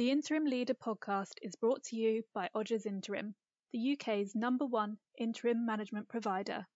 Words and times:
The 0.00 0.10
Interim 0.10 0.46
Leader 0.46 0.72
podcast 0.72 1.32
is 1.42 1.54
brought 1.56 1.84
to 1.84 1.96
you 1.96 2.22
by 2.34 2.48
Odgers 2.56 2.86
Interim, 2.86 3.34
the 3.74 3.92
UK's 3.92 4.34
number 4.34 4.64
one 4.64 4.96
interim 5.18 5.66
management 5.66 6.08
provider. 6.08 6.66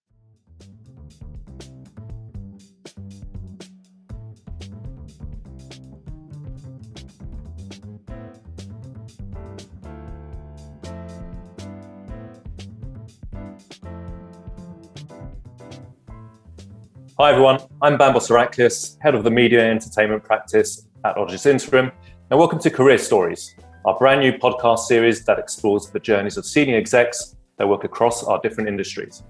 Hi 17.17 17.31
everyone, 17.31 17.57
I'm 17.81 17.97
Bambos 17.97 18.29
Eracleous, 18.29 18.97
head 19.01 19.15
of 19.15 19.23
the 19.23 19.31
media 19.31 19.61
and 19.61 19.71
entertainment 19.71 20.23
practice 20.23 20.87
at 21.03 21.15
Odgers 21.15 21.47
Interim, 21.47 21.91
and 22.29 22.39
welcome 22.39 22.59
to 22.59 22.69
Career 22.69 22.97
Stories, 22.97 23.55
our 23.85 23.97
brand 23.97 24.21
new 24.21 24.33
podcast 24.33 24.79
series 24.79 25.23
that 25.25 25.39
explores 25.39 25.89
the 25.89 25.99
journeys 25.99 26.37
of 26.37 26.45
senior 26.45 26.77
execs 26.77 27.35
that 27.57 27.67
work 27.67 27.83
across 27.83 28.23
our 28.23 28.39
different 28.41 28.67
industries. 28.69 29.23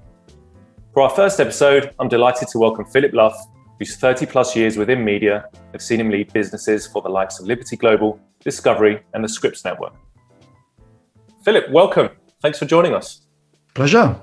For 0.94 1.04
our 1.04 1.10
first 1.10 1.40
episode, 1.40 1.94
I'm 2.00 2.08
delighted 2.08 2.48
to 2.50 2.60
welcome 2.60 2.86
Phillip 2.86 3.14
Luff, 3.14 3.36
whose 3.80 3.98
30 3.98 4.26
plus 4.26 4.56
years 4.56 4.78
within 4.78 5.04
media 5.04 5.50
have 5.72 5.82
seen 5.82 6.00
him 6.00 6.10
lead 6.10 6.32
businesses 6.32 6.88
for 6.88 7.02
the 7.02 7.10
likes 7.10 7.40
of 7.40 7.48
Liberty 7.48 7.76
Global, 7.76 8.20
Discovery, 8.40 9.02
and 9.14 9.24
the 9.24 9.30
Scripps 9.30 9.66
Network. 9.66 9.94
Phillip, 11.44 11.70
welcome. 11.72 12.10
Thanks 12.42 12.60
for 12.60 12.66
joining 12.66 12.94
us. 12.94 13.28
Pleasure 13.74 14.22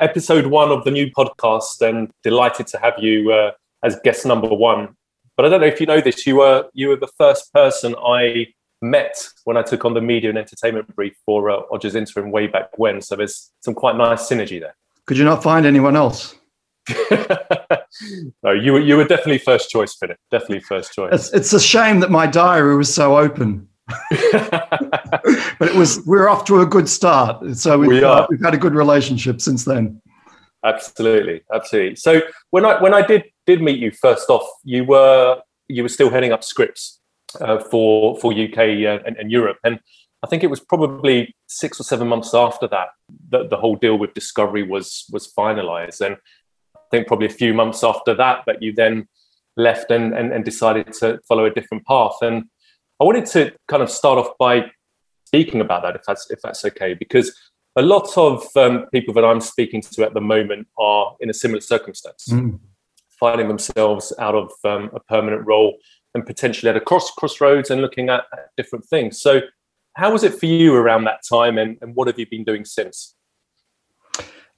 episode 0.00 0.46
one 0.46 0.70
of 0.70 0.84
the 0.84 0.90
new 0.90 1.10
podcast, 1.10 1.80
and 1.86 2.10
delighted 2.22 2.66
to 2.68 2.78
have 2.78 2.94
you 2.98 3.32
uh, 3.32 3.52
as 3.82 3.98
guest 4.04 4.26
number 4.26 4.48
one. 4.48 4.95
But 5.36 5.46
I 5.46 5.48
don't 5.50 5.60
know 5.60 5.66
if 5.66 5.80
you 5.80 5.86
know 5.86 6.00
this. 6.00 6.26
You 6.26 6.36
were 6.36 6.66
you 6.72 6.88
were 6.88 6.96
the 6.96 7.10
first 7.18 7.52
person 7.52 7.94
I 7.96 8.48
met 8.82 9.16
when 9.44 9.56
I 9.56 9.62
took 9.62 9.84
on 9.84 9.94
the 9.94 10.00
media 10.00 10.30
and 10.30 10.38
entertainment 10.38 10.94
brief 10.94 11.14
for 11.24 11.50
uh, 11.50 11.62
Odgers 11.70 11.94
Interim 11.94 12.30
way 12.30 12.46
back 12.46 12.78
when. 12.78 13.00
So 13.00 13.16
there's 13.16 13.52
some 13.60 13.74
quite 13.74 13.96
nice 13.96 14.28
synergy 14.28 14.60
there. 14.60 14.74
Could 15.06 15.18
you 15.18 15.24
not 15.24 15.42
find 15.42 15.66
anyone 15.66 15.96
else? 15.96 16.34
no, 17.10 18.52
you 18.52 18.72
were 18.72 18.80
you 18.80 18.96
were 18.96 19.04
definitely 19.04 19.38
first 19.38 19.70
choice, 19.70 19.94
Phillip. 19.94 20.18
Definitely 20.30 20.60
first 20.60 20.92
choice. 20.92 21.12
It's, 21.12 21.32
it's 21.32 21.52
a 21.52 21.60
shame 21.60 22.00
that 22.00 22.10
my 22.10 22.26
diary 22.26 22.76
was 22.76 22.92
so 22.92 23.18
open. 23.18 23.68
but 24.10 25.68
it 25.68 25.74
was 25.74 26.00
we're 26.06 26.28
off 26.28 26.44
to 26.46 26.60
a 26.60 26.66
good 26.66 26.88
start. 26.88 27.56
So 27.56 27.78
we've, 27.78 27.88
we 27.88 28.04
uh, 28.04 28.26
we've 28.30 28.42
had 28.42 28.54
a 28.54 28.58
good 28.58 28.74
relationship 28.74 29.40
since 29.40 29.64
then. 29.64 30.00
Absolutely, 30.64 31.42
absolutely. 31.52 31.96
So 31.96 32.22
when 32.50 32.64
I 32.64 32.80
when 32.80 32.94
I 32.94 33.02
did 33.02 33.24
did 33.46 33.62
meet 33.62 33.78
you 33.78 33.90
first 33.90 34.28
off, 34.28 34.46
you 34.64 34.84
were 34.84 35.40
you 35.68 35.82
were 35.82 35.88
still 35.88 36.10
heading 36.10 36.32
up 36.32 36.44
Scripps 36.44 37.00
uh, 37.40 37.58
for 37.58 38.18
for 38.18 38.32
UK 38.32 38.58
uh, 38.58 39.02
and, 39.06 39.16
and, 39.16 39.30
Europe, 39.30 39.58
and 39.64 39.80
I 40.22 40.26
think 40.28 40.44
it 40.44 40.50
was 40.50 40.60
probably 40.60 41.34
six 41.46 41.80
or 41.80 41.84
seven 41.84 42.08
months 42.08 42.34
after 42.34 42.68
that 42.68 42.88
that 43.30 43.50
the 43.50 43.56
whole 43.56 43.76
deal 43.76 43.98
with 43.98 44.14
Discovery 44.14 44.62
was 44.62 45.04
was 45.12 45.32
finalised, 45.32 46.00
and 46.00 46.16
I 46.74 46.80
think 46.90 47.06
probably 47.06 47.26
a 47.26 47.30
few 47.30 47.54
months 47.54 47.82
after 47.82 48.14
that 48.14 48.44
that 48.46 48.62
you 48.62 48.72
then 48.72 49.08
left 49.56 49.90
and, 49.90 50.14
and, 50.14 50.32
and 50.32 50.44
decided 50.44 50.92
to 50.92 51.18
follow 51.26 51.46
a 51.46 51.50
different 51.50 51.86
path. 51.86 52.16
And 52.20 52.44
I 53.00 53.04
wanted 53.04 53.26
to 53.26 53.52
kind 53.68 53.82
of 53.82 53.90
start 53.90 54.18
off 54.18 54.36
by 54.38 54.70
speaking 55.24 55.60
about 55.60 55.82
that, 55.82 55.96
if 55.96 56.02
that's 56.06 56.30
if 56.30 56.40
that's 56.42 56.64
okay, 56.64 56.94
because 56.94 57.34
a 57.76 57.82
lot 57.82 58.16
of 58.16 58.46
um, 58.56 58.86
people 58.92 59.12
that 59.14 59.24
I'm 59.24 59.40
speaking 59.40 59.82
to 59.82 60.04
at 60.04 60.14
the 60.14 60.20
moment 60.20 60.66
are 60.78 61.14
in 61.20 61.28
a 61.28 61.34
similar 61.34 61.60
circumstance, 61.60 62.26
mm. 62.30 62.58
Finding 63.18 63.48
themselves 63.48 64.12
out 64.18 64.34
of 64.34 64.50
um, 64.64 64.90
a 64.94 65.00
permanent 65.00 65.46
role 65.46 65.76
and 66.14 66.24
potentially 66.24 66.70
at 66.70 66.76
a 66.76 66.80
cross 66.80 67.10
crossroads 67.12 67.70
and 67.70 67.82
looking 67.82 68.08
at, 68.08 68.24
at, 68.32 68.50
different 68.56 68.84
things. 68.84 69.20
So, 69.20 69.40
how 69.94 70.12
was 70.12 70.24
it 70.24 70.34
for 70.34 70.46
you 70.46 70.74
around 70.74 71.04
that 71.04 71.20
time, 71.28 71.58
and, 71.58 71.78
and 71.80 71.94
what 71.94 72.06
have 72.06 72.18
you 72.18 72.26
been 72.26 72.44
doing 72.44 72.64
since? 72.64 73.14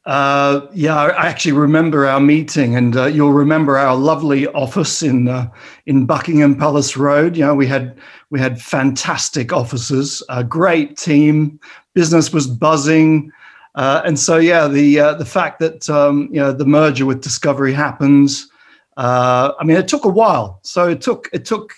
Uh, 0.05 0.67
yeah, 0.73 0.97
I 0.97 1.27
actually 1.27 1.53
remember 1.53 2.07
our 2.07 2.19
meeting, 2.19 2.77
and 2.77 2.97
uh, 2.97 3.07
you'll 3.07 3.33
remember 3.33 3.77
our 3.77 3.95
lovely 3.95 4.47
office 4.49 5.03
in 5.03 5.29
uh, 5.29 5.51
in 5.87 6.07
Buckingham 6.07 6.57
Palace 6.57 6.97
Road. 6.97 7.37
You 7.37 7.45
know, 7.45 7.55
we 7.55 7.67
had 7.67 7.99
we 8.31 8.41
had 8.41 8.61
fantastic 8.61 9.53
offices, 9.53 10.23
a 10.31 10.43
great 10.43 10.97
team, 10.97 11.61
business 11.95 12.33
was 12.33 12.47
buzzing, 12.47 13.31
uh, 13.79 14.03
and 14.05 14.19
so 14.19 14.37
yeah, 14.37 14.67
the 14.67 14.99
uh, 15.01 15.15
the 15.15 15.25
fact 15.25 15.61
that 15.61 15.89
um, 15.89 16.29
you 16.33 16.41
know 16.41 16.53
the 16.53 16.67
merger 16.67 17.07
with 17.07 17.23
Discovery 17.23 17.73
happens. 17.73 18.49
Uh, 18.97 19.53
I 19.61 19.65
mean, 19.65 19.77
it 19.77 19.87
took 19.87 20.05
a 20.05 20.09
while, 20.09 20.59
so 20.65 20.89
it 20.89 21.01
took 21.01 21.31
it 21.33 21.45
took 21.45 21.73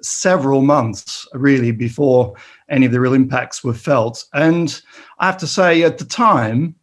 several 0.00 0.62
months 0.62 1.26
really 1.34 1.72
before 1.72 2.34
any 2.70 2.86
of 2.86 2.92
the 2.92 3.00
real 3.00 3.12
impacts 3.12 3.62
were 3.62 3.74
felt, 3.74 4.24
and 4.32 4.80
I 5.18 5.26
have 5.26 5.36
to 5.38 5.46
say, 5.46 5.82
at 5.82 5.98
the 5.98 6.06
time 6.06 6.74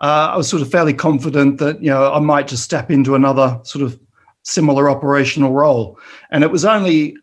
uh, 0.00 0.30
I 0.32 0.36
was 0.36 0.48
sort 0.48 0.62
of 0.62 0.70
fairly 0.70 0.94
confident 0.94 1.58
that 1.58 1.82
you 1.82 1.90
know 1.90 2.10
I 2.12 2.20
might 2.20 2.48
just 2.48 2.64
step 2.64 2.90
into 2.90 3.14
another 3.14 3.60
sort 3.64 3.84
of 3.84 4.00
similar 4.42 4.88
operational 4.88 5.52
role. 5.52 5.98
And 6.30 6.42
it 6.42 6.50
was 6.50 6.64
only 6.64 7.16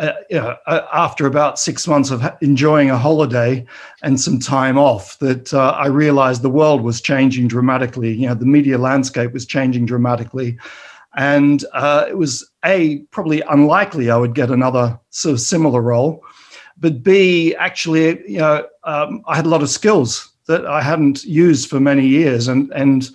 uh, 0.00 0.56
uh, 0.66 0.86
after 0.92 1.26
about 1.26 1.58
six 1.58 1.86
months 1.86 2.10
of 2.10 2.22
enjoying 2.40 2.90
a 2.90 2.96
holiday 2.96 3.64
and 4.02 4.20
some 4.20 4.38
time 4.38 4.78
off 4.78 5.18
that 5.18 5.52
uh, 5.52 5.70
I 5.70 5.88
realized 5.88 6.40
the 6.40 6.48
world 6.48 6.80
was 6.80 7.00
changing 7.00 7.48
dramatically. 7.48 8.14
You 8.14 8.28
know, 8.28 8.34
the 8.34 8.46
media 8.46 8.78
landscape 8.78 9.32
was 9.32 9.44
changing 9.44 9.84
dramatically. 9.86 10.58
And 11.16 11.64
uh, 11.74 12.06
it 12.08 12.16
was 12.16 12.48
A, 12.64 13.00
probably 13.10 13.42
unlikely 13.42 14.10
I 14.10 14.16
would 14.16 14.34
get 14.34 14.50
another 14.50 14.98
sort 15.10 15.34
of 15.34 15.40
similar 15.40 15.82
role. 15.82 16.24
But 16.78 17.02
B, 17.02 17.54
actually, 17.56 18.22
you 18.30 18.38
know, 18.38 18.66
um, 18.84 19.22
I 19.26 19.36
had 19.36 19.44
a 19.44 19.50
lot 19.50 19.62
of 19.62 19.68
skills 19.68 20.32
that 20.46 20.64
I 20.64 20.80
hadn't 20.80 21.24
used 21.24 21.68
for 21.68 21.78
many 21.78 22.06
years, 22.06 22.48
and 22.48 22.72
and 22.72 23.10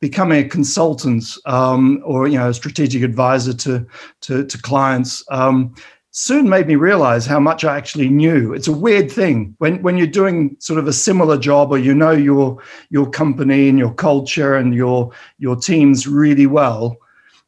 becoming 0.00 0.44
a 0.44 0.48
consultant 0.48 1.24
um, 1.46 2.02
or 2.04 2.28
you 2.28 2.36
know 2.36 2.50
a 2.50 2.54
strategic 2.54 3.02
advisor 3.02 3.54
to 3.54 3.86
to, 4.20 4.44
to 4.44 4.58
clients 4.60 5.24
um, 5.30 5.74
soon 6.16 6.48
made 6.48 6.68
me 6.68 6.76
realize 6.76 7.26
how 7.26 7.40
much 7.40 7.64
I 7.64 7.76
actually 7.76 8.08
knew. 8.08 8.54
It's 8.54 8.68
a 8.68 8.72
weird 8.72 9.10
thing 9.10 9.56
when 9.58 9.82
when 9.82 9.98
you're 9.98 10.06
doing 10.06 10.56
sort 10.60 10.78
of 10.78 10.86
a 10.86 10.92
similar 10.92 11.36
job 11.36 11.72
or 11.72 11.78
you 11.78 11.92
know 11.92 12.12
your 12.12 12.62
your 12.88 13.10
company 13.10 13.68
and 13.68 13.78
your 13.78 13.92
culture 13.92 14.54
and 14.54 14.74
your 14.74 15.10
your 15.38 15.56
teams 15.56 16.06
really 16.06 16.46
well. 16.46 16.96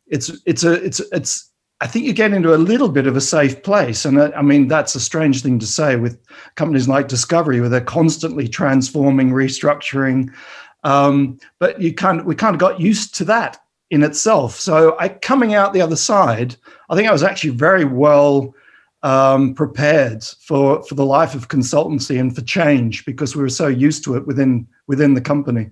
It's 0.08 0.32
it's 0.46 0.64
a 0.64 0.72
it's 0.72 1.00
it's 1.12 1.48
I 1.80 1.86
think 1.86 2.06
you 2.06 2.12
get 2.12 2.32
into 2.32 2.54
a 2.54 2.56
little 2.56 2.88
bit 2.88 3.06
of 3.06 3.16
a 3.16 3.20
safe 3.20 3.62
place. 3.62 4.04
And 4.04 4.20
I 4.20 4.42
mean, 4.42 4.66
that's 4.66 4.94
a 4.96 5.00
strange 5.00 5.42
thing 5.42 5.58
to 5.60 5.66
say 5.66 5.94
with 5.94 6.18
companies 6.56 6.88
like 6.88 7.06
Discovery, 7.06 7.60
where 7.60 7.68
they're 7.68 7.80
constantly 7.82 8.48
transforming, 8.48 9.30
restructuring. 9.30 10.32
Um, 10.84 11.38
but 11.60 11.80
you 11.80 11.94
kind 11.94 12.20
of, 12.20 12.26
we 12.26 12.34
kind 12.34 12.54
of 12.54 12.60
got 12.60 12.80
used 12.80 13.14
to 13.16 13.26
that 13.26 13.58
in 13.90 14.02
itself. 14.02 14.58
So 14.58 14.96
I 14.98 15.08
coming 15.08 15.54
out 15.54 15.72
the 15.72 15.80
other 15.80 15.96
side, 15.96 16.56
I 16.90 16.96
think 16.96 17.08
I 17.08 17.12
was 17.12 17.22
actually 17.22 17.50
very 17.50 17.84
well 17.84 18.54
um, 19.02 19.54
prepared 19.54 20.24
for 20.24 20.82
for 20.84 20.94
the 20.94 21.04
life 21.04 21.34
of 21.34 21.48
consultancy 21.48 22.18
and 22.18 22.34
for 22.34 22.42
change 22.42 23.04
because 23.04 23.36
we 23.36 23.42
were 23.42 23.48
so 23.48 23.68
used 23.68 24.04
to 24.04 24.16
it 24.16 24.26
within 24.26 24.66
within 24.86 25.14
the 25.14 25.20
company. 25.20 25.70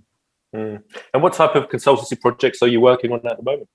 Mm. 0.55 0.83
And 1.13 1.23
what 1.23 1.33
type 1.33 1.57
of 1.57 1.69
consultancy 1.69 2.21
projects 2.21 2.63
are 2.63 2.69
you 2.69 2.81
working 2.81 3.13
on 3.13 3.27
at 3.27 3.37
the 3.37 3.43
moment? 3.43 3.69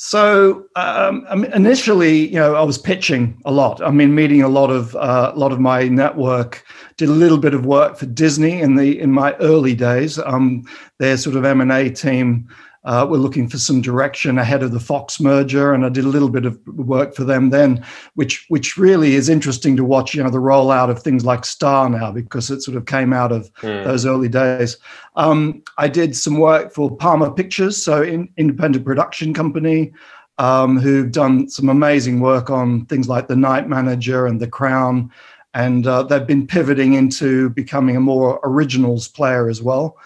So 0.00 0.66
um, 0.76 1.26
initially, 1.52 2.28
you 2.28 2.36
know, 2.36 2.54
I 2.54 2.62
was 2.62 2.78
pitching 2.78 3.40
a 3.44 3.50
lot. 3.50 3.82
I 3.82 3.90
mean, 3.90 4.14
meeting 4.14 4.42
a 4.42 4.48
lot 4.48 4.70
of 4.70 4.94
uh, 4.94 5.32
a 5.34 5.38
lot 5.38 5.50
of 5.50 5.58
my 5.58 5.88
network. 5.88 6.64
Did 6.98 7.08
a 7.08 7.12
little 7.12 7.38
bit 7.38 7.54
of 7.54 7.66
work 7.66 7.96
for 7.96 8.06
Disney 8.06 8.60
in 8.60 8.76
the 8.76 9.00
in 9.00 9.10
my 9.10 9.34
early 9.36 9.74
days. 9.74 10.18
Um, 10.20 10.64
their 10.98 11.16
sort 11.16 11.36
of 11.36 11.44
M 11.44 11.60
and 11.60 11.72
A 11.72 11.90
team 11.90 12.48
uh, 12.84 13.06
we're 13.08 13.18
looking 13.18 13.48
for 13.48 13.58
some 13.58 13.80
direction 13.80 14.38
ahead 14.38 14.62
of 14.62 14.72
the 14.72 14.80
Fox 14.80 15.20
merger, 15.20 15.72
and 15.72 15.84
I 15.84 15.88
did 15.88 16.04
a 16.04 16.08
little 16.08 16.28
bit 16.28 16.46
of 16.46 16.58
work 16.66 17.14
for 17.14 17.24
them 17.24 17.50
then, 17.50 17.84
which 18.14 18.46
which 18.48 18.76
really 18.76 19.14
is 19.14 19.28
interesting 19.28 19.76
to 19.76 19.84
watch. 19.84 20.14
You 20.14 20.22
know, 20.22 20.30
the 20.30 20.38
rollout 20.38 20.88
of 20.88 21.02
things 21.02 21.24
like 21.24 21.44
Star 21.44 21.90
now 21.90 22.12
because 22.12 22.50
it 22.50 22.62
sort 22.62 22.76
of 22.76 22.86
came 22.86 23.12
out 23.12 23.32
of 23.32 23.52
mm. 23.54 23.84
those 23.84 24.06
early 24.06 24.28
days. 24.28 24.76
Um, 25.16 25.62
I 25.76 25.88
did 25.88 26.16
some 26.16 26.38
work 26.38 26.72
for 26.72 26.94
Palmer 26.96 27.30
Pictures, 27.30 27.82
so 27.82 28.02
in, 28.02 28.28
independent 28.36 28.84
production 28.84 29.34
company. 29.34 29.92
Um, 30.40 30.78
who've 30.78 31.10
done 31.10 31.48
some 31.48 31.68
amazing 31.68 32.20
work 32.20 32.48
on 32.48 32.86
things 32.86 33.08
like 33.08 33.26
The 33.26 33.34
Night 33.34 33.68
Manager 33.68 34.24
and 34.24 34.40
The 34.40 34.46
Crown, 34.46 35.10
and 35.52 35.84
uh, 35.84 36.04
they've 36.04 36.28
been 36.28 36.46
pivoting 36.46 36.94
into 36.94 37.50
becoming 37.50 37.96
a 37.96 38.00
more 38.00 38.38
originals 38.44 39.08
player 39.08 39.48
as 39.48 39.60
well. 39.60 39.96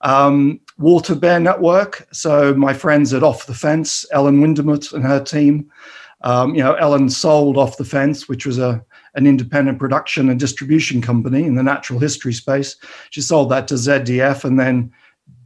Um, 0.00 0.60
Water 0.78 1.14
Bear 1.14 1.40
Network. 1.40 2.06
So 2.12 2.54
my 2.54 2.74
friends 2.74 3.14
at 3.14 3.22
Off 3.22 3.46
the 3.46 3.54
Fence, 3.54 4.04
Ellen 4.12 4.40
Windemuth 4.40 4.92
and 4.92 5.04
her 5.04 5.22
team. 5.22 5.70
Um, 6.22 6.54
you 6.54 6.62
know, 6.62 6.74
Ellen 6.74 7.08
sold 7.10 7.56
Off 7.56 7.76
the 7.76 7.84
Fence, 7.84 8.28
which 8.28 8.46
was 8.46 8.58
a 8.58 8.84
an 9.14 9.26
independent 9.26 9.78
production 9.78 10.28
and 10.28 10.38
distribution 10.38 11.00
company 11.00 11.44
in 11.44 11.54
the 11.54 11.62
natural 11.62 11.98
history 11.98 12.34
space. 12.34 12.76
She 13.08 13.22
sold 13.22 13.50
that 13.50 13.66
to 13.68 13.74
ZDF, 13.74 14.44
and 14.44 14.60
then 14.60 14.92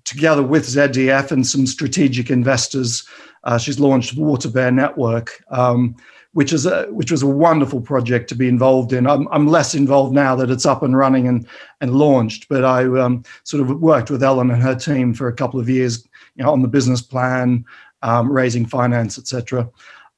together 0.05 0.43
with 0.43 0.67
ZDF 0.67 1.31
and 1.31 1.47
some 1.47 1.67
strategic 1.67 2.31
investors, 2.31 3.07
uh, 3.45 3.59
she's 3.59 3.81
launched 3.81 4.17
Water 4.17 4.49
Bear 4.49 4.71
Network, 4.71 5.43
um, 5.51 5.97
which 6.33 6.53
is 6.53 6.67
a 6.67 6.85
which 6.91 7.11
was 7.11 7.23
a 7.23 7.27
wonderful 7.27 7.81
project 7.81 8.29
to 8.29 8.35
be 8.35 8.49
involved 8.49 8.93
in. 8.93 9.07
I'm, 9.07 9.27
I'm 9.29 9.47
less 9.47 9.75
involved 9.75 10.15
now 10.15 10.37
that 10.37 10.51
it's 10.51 10.67
up 10.67 10.83
and 10.83 10.97
running 10.97 11.27
and 11.27 11.47
and 11.81 11.95
launched, 11.95 12.49
but 12.49 12.65
I 12.65 12.85
um, 12.99 13.25
sort 13.45 13.63
of 13.63 13.81
worked 13.81 14.11
with 14.11 14.23
Ellen 14.23 14.51
and 14.51 14.63
her 14.63 14.75
team 14.75 15.15
for 15.15 15.29
a 15.29 15.35
couple 15.35 15.59
of 15.59 15.69
years, 15.69 16.07
you 16.37 16.45
know, 16.45 16.53
on 16.53 16.63
the 16.63 16.69
business 16.69 17.03
plan, 17.03 17.65
um, 18.03 18.31
raising 18.31 18.67
finance, 18.67 19.19
etc. 19.19 19.69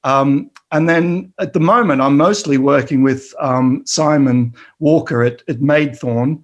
Um, 0.04 0.50
and 0.72 0.88
then 0.88 1.32
at 1.38 1.52
the 1.52 1.60
moment, 1.60 2.00
I'm 2.00 2.16
mostly 2.16 2.58
working 2.58 3.02
with 3.02 3.32
um, 3.38 3.82
Simon 3.86 4.54
Walker 4.80 5.22
at, 5.22 5.42
at 5.48 5.60
Maidthorn, 5.60 6.42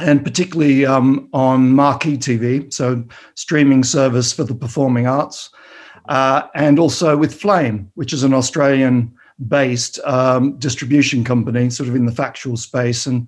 and 0.00 0.24
particularly 0.24 0.84
um, 0.86 1.28
on 1.32 1.72
Marquee 1.72 2.18
TV, 2.18 2.72
so 2.72 3.04
streaming 3.34 3.84
service 3.84 4.32
for 4.32 4.44
the 4.44 4.54
performing 4.54 5.06
arts, 5.06 5.50
uh, 6.10 6.48
and 6.54 6.78
also 6.78 7.16
with 7.16 7.32
Flame, 7.32 7.90
which 7.94 8.12
is 8.12 8.24
an 8.24 8.34
Australian 8.34 9.14
based 9.48 9.98
um, 10.04 10.58
distribution 10.58 11.24
company, 11.24 11.70
sort 11.70 11.88
of 11.88 11.94
in 11.94 12.04
the 12.04 12.12
factual 12.12 12.56
space. 12.56 13.06
And 13.06 13.26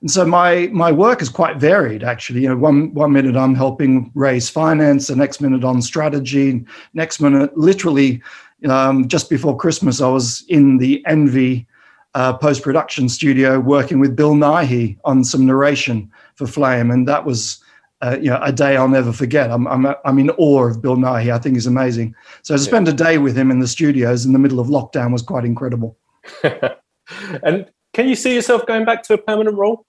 and 0.00 0.10
so 0.10 0.26
my 0.26 0.68
my 0.72 0.92
work 0.92 1.22
is 1.22 1.28
quite 1.28 1.56
varied, 1.56 2.02
actually. 2.02 2.42
You 2.42 2.48
know, 2.48 2.56
one 2.56 2.92
one 2.92 3.12
minute 3.12 3.36
I'm 3.36 3.54
helping 3.54 4.10
raise 4.14 4.50
finance, 4.50 5.06
the 5.06 5.16
next 5.16 5.40
minute 5.40 5.64
on 5.64 5.80
strategy, 5.80 6.64
next 6.92 7.20
minute, 7.20 7.56
literally, 7.56 8.20
um, 8.68 9.08
just 9.08 9.30
before 9.30 9.56
Christmas, 9.56 10.00
I 10.00 10.08
was 10.08 10.44
in 10.48 10.78
the 10.78 11.02
Envy 11.06 11.66
uh, 12.14 12.36
post 12.36 12.62
production 12.62 13.08
studio 13.08 13.60
working 13.60 14.00
with 14.00 14.16
Bill 14.16 14.34
Nighy 14.34 14.98
on 15.04 15.24
some 15.24 15.46
narration 15.46 16.10
for 16.34 16.46
Flame, 16.48 16.90
and 16.90 17.06
that 17.08 17.24
was. 17.24 17.60
Uh, 18.04 18.18
you 18.20 18.28
know, 18.28 18.38
a 18.42 18.52
day 18.52 18.76
I'll 18.76 18.86
never 18.86 19.14
forget. 19.14 19.50
I'm, 19.50 19.66
I'm, 19.66 19.86
I'm 20.04 20.18
in 20.18 20.28
awe 20.30 20.64
of 20.64 20.82
Bill 20.82 20.96
Nighy. 20.96 21.32
I 21.32 21.38
think 21.38 21.54
he's 21.56 21.66
amazing. 21.66 22.14
So 22.42 22.54
to 22.54 22.58
spend 22.62 22.86
a 22.86 22.92
day 22.92 23.16
with 23.16 23.34
him 23.34 23.50
in 23.50 23.60
the 23.60 23.66
studios 23.66 24.26
in 24.26 24.34
the 24.34 24.38
middle 24.38 24.60
of 24.60 24.66
lockdown 24.66 25.10
was 25.10 25.22
quite 25.22 25.46
incredible. 25.46 25.96
and 26.42 27.70
can 27.94 28.06
you 28.06 28.14
see 28.14 28.34
yourself 28.34 28.66
going 28.66 28.84
back 28.84 29.04
to 29.04 29.14
a 29.14 29.18
permanent 29.18 29.56
role? 29.56 29.86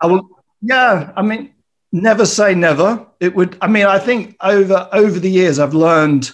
I 0.00 0.06
will. 0.06 0.28
Yeah, 0.62 1.12
I 1.16 1.22
mean, 1.22 1.54
never 1.90 2.24
say 2.24 2.54
never. 2.54 3.04
It 3.18 3.34
would. 3.34 3.58
I 3.60 3.66
mean, 3.66 3.86
I 3.86 3.98
think 3.98 4.36
over 4.40 4.88
over 4.92 5.18
the 5.18 5.30
years, 5.30 5.58
I've 5.58 5.74
learned 5.74 6.30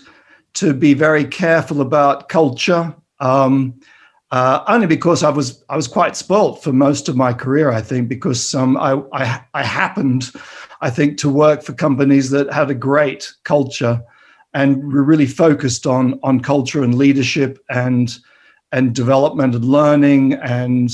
to 0.54 0.74
be 0.74 0.92
very 0.92 1.24
careful 1.24 1.80
about 1.80 2.28
culture. 2.28 2.94
Um, 3.20 3.80
uh, 4.36 4.62
only 4.68 4.86
because 4.86 5.22
I 5.22 5.30
was 5.30 5.64
I 5.70 5.76
was 5.76 5.88
quite 5.88 6.14
spoilt 6.14 6.62
for 6.62 6.70
most 6.70 7.08
of 7.08 7.16
my 7.16 7.32
career. 7.32 7.70
I 7.70 7.80
think 7.80 8.06
because 8.08 8.54
um, 8.54 8.76
I, 8.76 9.02
I 9.14 9.42
I 9.54 9.62
happened, 9.62 10.30
I 10.82 10.90
think, 10.90 11.16
to 11.18 11.30
work 11.30 11.62
for 11.62 11.72
companies 11.72 12.28
that 12.30 12.52
had 12.52 12.68
a 12.68 12.74
great 12.74 13.32
culture, 13.44 14.02
and 14.52 14.92
were 14.92 15.02
really 15.02 15.26
focused 15.26 15.86
on 15.86 16.20
on 16.22 16.40
culture 16.40 16.84
and 16.84 16.94
leadership 16.96 17.64
and 17.70 18.14
and 18.72 18.94
development 18.94 19.54
and 19.54 19.64
learning 19.64 20.34
and 20.34 20.90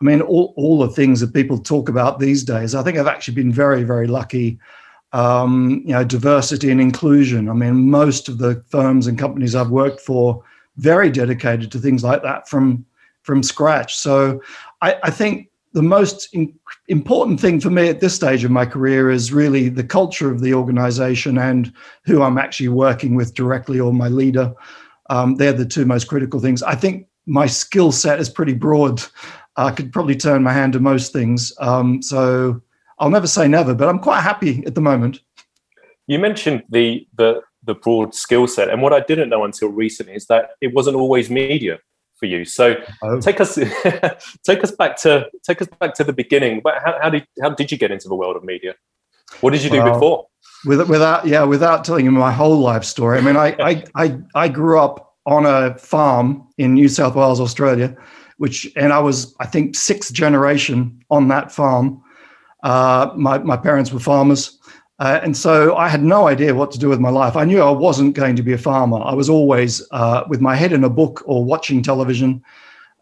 I 0.00 0.04
mean, 0.04 0.20
all, 0.22 0.54
all 0.56 0.78
the 0.78 0.94
things 0.94 1.20
that 1.20 1.34
people 1.34 1.58
talk 1.58 1.88
about 1.88 2.20
these 2.20 2.44
days, 2.44 2.74
I 2.74 2.84
think 2.84 2.96
I've 2.96 3.08
actually 3.08 3.34
been 3.34 3.52
very, 3.52 3.82
very 3.82 4.06
lucky. 4.06 4.60
Um, 5.12 5.82
you 5.84 5.92
know, 5.92 6.04
diversity 6.04 6.70
and 6.70 6.80
inclusion. 6.80 7.48
I 7.48 7.54
mean, 7.54 7.90
most 7.90 8.28
of 8.28 8.38
the 8.38 8.62
firms 8.68 9.08
and 9.08 9.18
companies 9.18 9.56
I've 9.56 9.70
worked 9.70 10.00
for 10.00 10.44
very 10.78 11.10
dedicated 11.10 11.70
to 11.72 11.78
things 11.78 12.02
like 12.02 12.22
that 12.22 12.48
from 12.48 12.84
from 13.22 13.42
scratch. 13.42 13.96
So, 13.96 14.40
I, 14.80 14.96
I 15.02 15.10
think 15.10 15.50
the 15.72 15.82
most 15.82 16.28
in, 16.32 16.52
important 16.88 17.40
thing 17.40 17.60
for 17.60 17.70
me 17.70 17.88
at 17.88 18.00
this 18.00 18.14
stage 18.14 18.42
of 18.42 18.50
my 18.50 18.64
career 18.64 19.10
is 19.10 19.32
really 19.32 19.68
the 19.68 19.84
culture 19.84 20.30
of 20.30 20.40
the 20.40 20.54
organization 20.54 21.36
and 21.38 21.72
who 22.04 22.22
I'm 22.22 22.38
actually 22.38 22.68
working 22.68 23.14
with 23.14 23.34
directly 23.34 23.78
or 23.78 23.92
my 23.92 24.08
leader. 24.08 24.54
Um, 25.10 25.36
they're 25.36 25.52
the 25.52 25.66
two 25.66 25.84
most 25.84 26.08
critical 26.08 26.40
things. 26.40 26.62
I 26.62 26.74
think 26.74 27.06
my 27.26 27.46
skill 27.46 27.92
set 27.92 28.18
is 28.18 28.30
pretty 28.30 28.54
broad. 28.54 29.02
I 29.56 29.70
could 29.70 29.92
probably 29.92 30.16
turn 30.16 30.42
my 30.42 30.52
hand 30.52 30.72
to 30.74 30.80
most 30.80 31.12
things. 31.12 31.52
Um, 31.58 32.00
so 32.02 32.62
I'll 32.98 33.10
never 33.10 33.26
say 33.26 33.46
never, 33.46 33.74
but 33.74 33.88
I'm 33.88 33.98
quite 33.98 34.22
happy 34.22 34.64
at 34.66 34.74
the 34.74 34.80
moment. 34.80 35.20
You 36.06 36.18
mentioned 36.18 36.62
the 36.70 37.06
the 37.16 37.42
the 37.68 37.74
broad 37.74 38.14
skill 38.14 38.48
set, 38.48 38.68
and 38.68 38.82
what 38.82 38.92
I 38.92 39.00
didn't 39.00 39.28
know 39.28 39.44
until 39.44 39.68
recently 39.68 40.14
is 40.14 40.26
that 40.26 40.50
it 40.60 40.74
wasn't 40.74 40.96
always 40.96 41.30
media 41.30 41.78
for 42.18 42.26
you. 42.26 42.44
So 42.44 42.74
oh. 43.04 43.20
take 43.20 43.40
us 43.40 43.54
take 44.44 44.64
us 44.64 44.72
back 44.72 44.96
to 45.02 45.26
take 45.46 45.62
us 45.62 45.68
back 45.80 45.94
to 45.94 46.04
the 46.04 46.12
beginning. 46.12 46.60
How, 46.66 46.98
how, 47.00 47.10
did 47.10 47.24
how 47.40 47.50
did 47.50 47.70
you 47.70 47.78
get 47.78 47.92
into 47.92 48.08
the 48.08 48.16
world 48.16 48.34
of 48.34 48.42
media? 48.42 48.74
What 49.40 49.52
did 49.52 49.62
you 49.62 49.70
do 49.70 49.78
well, 49.78 49.92
before? 49.92 50.26
With, 50.64 50.90
without 50.90 51.26
yeah, 51.26 51.44
without 51.44 51.84
telling 51.84 52.04
you 52.04 52.10
my 52.10 52.32
whole 52.32 52.58
life 52.58 52.82
story. 52.82 53.18
I 53.18 53.20
mean, 53.20 53.36
I, 53.36 53.54
I 53.60 53.84
I 53.94 54.18
I 54.34 54.48
grew 54.48 54.80
up 54.80 55.14
on 55.26 55.46
a 55.46 55.78
farm 55.78 56.48
in 56.58 56.74
New 56.74 56.88
South 56.88 57.14
Wales, 57.14 57.40
Australia 57.40 57.96
which 58.38 58.72
and 58.76 58.92
I 58.92 59.00
was 59.00 59.36
I 59.38 59.46
think 59.46 59.76
sixth 59.76 60.12
generation 60.12 61.04
on 61.10 61.28
that 61.28 61.52
farm. 61.52 62.02
Uh, 62.64 63.10
my 63.14 63.38
my 63.38 63.56
parents 63.56 63.92
were 63.92 64.00
farmers, 64.00 64.57
uh, 64.98 65.20
and 65.22 65.36
so 65.36 65.76
I 65.76 65.88
had 65.88 66.02
no 66.02 66.26
idea 66.26 66.54
what 66.54 66.70
to 66.72 66.78
do 66.78 66.88
with 66.88 66.98
my 66.98 67.10
life. 67.10 67.36
I 67.36 67.44
knew 67.44 67.60
I 67.60 67.70
wasn't 67.70 68.14
going 68.14 68.34
to 68.36 68.42
be 68.42 68.52
a 68.52 68.58
farmer. 68.58 68.98
I 68.98 69.14
was 69.14 69.28
always 69.28 69.86
uh, 69.92 70.24
with 70.28 70.40
my 70.40 70.56
head 70.56 70.72
in 70.72 70.82
a 70.82 70.90
book 70.90 71.22
or 71.24 71.44
watching 71.44 71.82
television, 71.82 72.42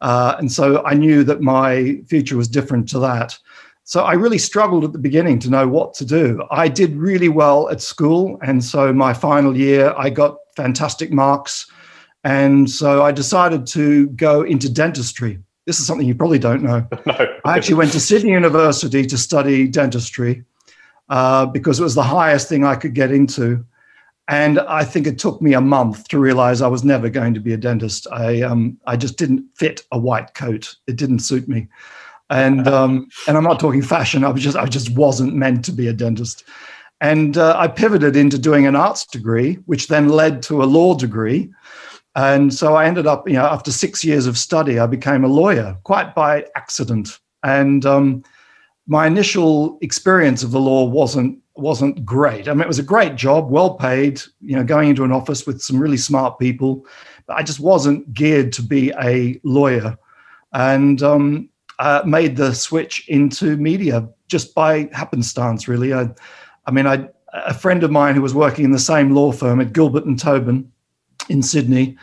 uh, 0.02 0.37
and 0.38 0.52
so 0.52 0.84
I 0.84 0.94
knew 0.94 1.25
that 1.25 1.40
my 1.40 2.00
future 2.06 2.37
was 2.37 2.48
different 2.48 2.88
to 2.90 2.98
that. 3.00 3.38
So 3.84 4.02
I 4.02 4.14
really 4.14 4.38
struggled 4.38 4.84
at 4.84 4.93
the 4.93 4.98
beginning 4.98 5.38
to 5.38 5.50
know 5.50 5.69
what 5.69 5.94
to 5.94 6.04
do. 6.04 6.43
I 6.50 6.69
did 6.69 6.96
really 6.96 7.28
well 7.28 7.69
at 7.70 7.81
school, 7.81 8.38
and 8.43 8.62
so 8.62 8.93
my 8.93 9.14
final 9.14 9.56
year 9.56 9.94
I 9.96 10.10
got 10.10 10.37
fantastic 10.56 11.12
marks. 11.12 11.70
And 12.25 12.69
so 12.69 13.04
I 13.04 13.12
decided 13.12 13.69
to 13.69 14.08
go 14.08 14.43
into 14.43 14.69
dentistry. 14.69 15.38
This 15.64 15.78
is 15.78 15.87
something 15.87 16.06
you 16.06 16.14
probably 16.16 16.40
don't 16.40 16.62
know. 16.62 16.84
no. 17.06 17.38
I 17.44 17.56
actually 17.56 17.76
went 17.76 17.93
to 17.93 18.00
Sydney 18.00 18.32
University 18.32 19.06
to 19.06 19.16
study 19.16 19.69
dentistry 19.69 20.44
uh, 21.08 21.47
because 21.47 21.81
it 21.81 21.85
was 21.85 21.94
the 21.94 22.03
highest 22.03 22.49
thing 22.49 22.64
I 22.64 22.76
could 22.76 22.94
get 22.94 23.11
into. 23.11 23.64
And 24.29 24.58
I 24.58 24.85
think 24.85 25.06
it 25.06 25.19
took 25.19 25.41
me 25.41 25.55
a 25.55 25.61
month 25.61 26.08
to 26.08 26.19
realize 26.19 26.61
I 26.61 26.67
was 26.67 26.82
never 26.82 27.08
going 27.08 27.32
to 27.35 27.41
be 27.41 27.53
a 27.53 27.56
dentist. 27.56 28.08
I, 28.11 28.43
um, 28.43 28.79
I 28.87 28.97
just 28.97 29.19
didn't 29.19 29.44
fit 29.55 29.82
a 29.93 29.99
white 29.99 30.35
coat. 30.35 30.75
It 30.88 30.97
didn't 30.97 31.20
suit 31.20 31.47
me. 31.47 31.69
And, 32.29 32.67
um, 32.67 33.08
and 33.29 33.37
I'm 33.37 33.44
not 33.44 33.61
talking 33.61 33.82
fashion. 33.82 34.25
I 34.25 34.31
was 34.31 34.43
just, 34.43 34.56
I 34.56 34.67
just 34.67 34.91
wasn't 34.97 35.35
meant 35.35 35.64
to 35.67 35.73
be 35.73 35.87
a 35.87 35.93
dentist. 35.93 36.43
And 37.00 37.38
uh, 37.38 37.55
I 37.56 37.69
pivoted 37.69 38.17
into 38.17 38.38
doing 38.38 38.67
an 38.67 38.75
arts 38.75 39.06
degree, 39.06 39.55
which 39.67 39.87
then 39.87 40.08
led 40.08 40.43
to 40.44 40.62
a 40.62 40.64
law 40.64 40.97
degree. 40.97 41.53
And 42.17 42.53
so 42.53 42.75
I 42.75 42.87
ended 42.87 43.06
up, 43.06 43.29
you 43.29 43.35
know, 43.35 43.44
after 43.44 43.70
six 43.70 44.03
years 44.03 44.26
of 44.26 44.38
study, 44.38 44.79
I 44.79 44.87
became 44.87 45.23
a 45.23 45.29
lawyer 45.29 45.76
quite 45.85 46.14
by 46.14 46.47
accident. 46.56 47.20
And 47.44 47.84
um, 47.84 48.25
my 48.86 49.06
initial 49.06 49.78
experience 49.82 50.43
of 50.43 50.50
the 50.50 50.60
law 50.60 50.84
wasn't 50.84 51.38
wasn't 51.56 52.05
great. 52.05 52.48
I 52.48 52.52
mean, 52.52 52.60
it 52.60 52.69
was 52.69 52.78
a 52.78 52.82
great 52.82 53.16
job, 53.16 53.50
well 53.50 53.74
paid, 53.74 54.20
you 54.43 54.56
know, 54.56 54.64
going 54.64 54.90
into 54.90 55.05
an 55.05 55.12
office 55.12 55.46
with 55.46 55.62
some 55.62 55.78
really 55.78 55.96
smart 55.96 56.38
people. 56.38 56.86
But 57.26 57.38
I 57.38 57.43
just 57.43 57.60
wasn't 57.60 58.12
geared 58.12 58.52
to 58.52 58.62
be 58.62 58.93
a 59.00 59.40
lawyer, 59.43 59.96
and 60.52 61.02
um, 61.02 61.48
uh, 61.78 62.02
made 62.05 62.36
the 62.36 62.55
switch 62.55 63.08
into 63.08 63.56
media 63.56 64.08
just 64.28 64.55
by 64.55 64.88
happenstance. 64.93 65.66
Really, 65.66 65.94
I, 65.94 66.08
I 66.66 66.70
mean, 66.70 66.86
I 66.86 67.08
a 67.32 67.55
friend 67.55 67.82
of 67.82 67.90
mine 67.90 68.14
who 68.14 68.22
was 68.22 68.34
working 68.34 68.64
in 68.64 68.70
the 68.70 68.78
same 68.78 69.14
law 69.14 69.32
firm 69.32 69.60
at 69.60 69.72
Gilbert 69.72 70.06
and 70.06 70.19
Tobin 70.19 70.70
in 71.28 71.43
Sydney, 71.43 71.96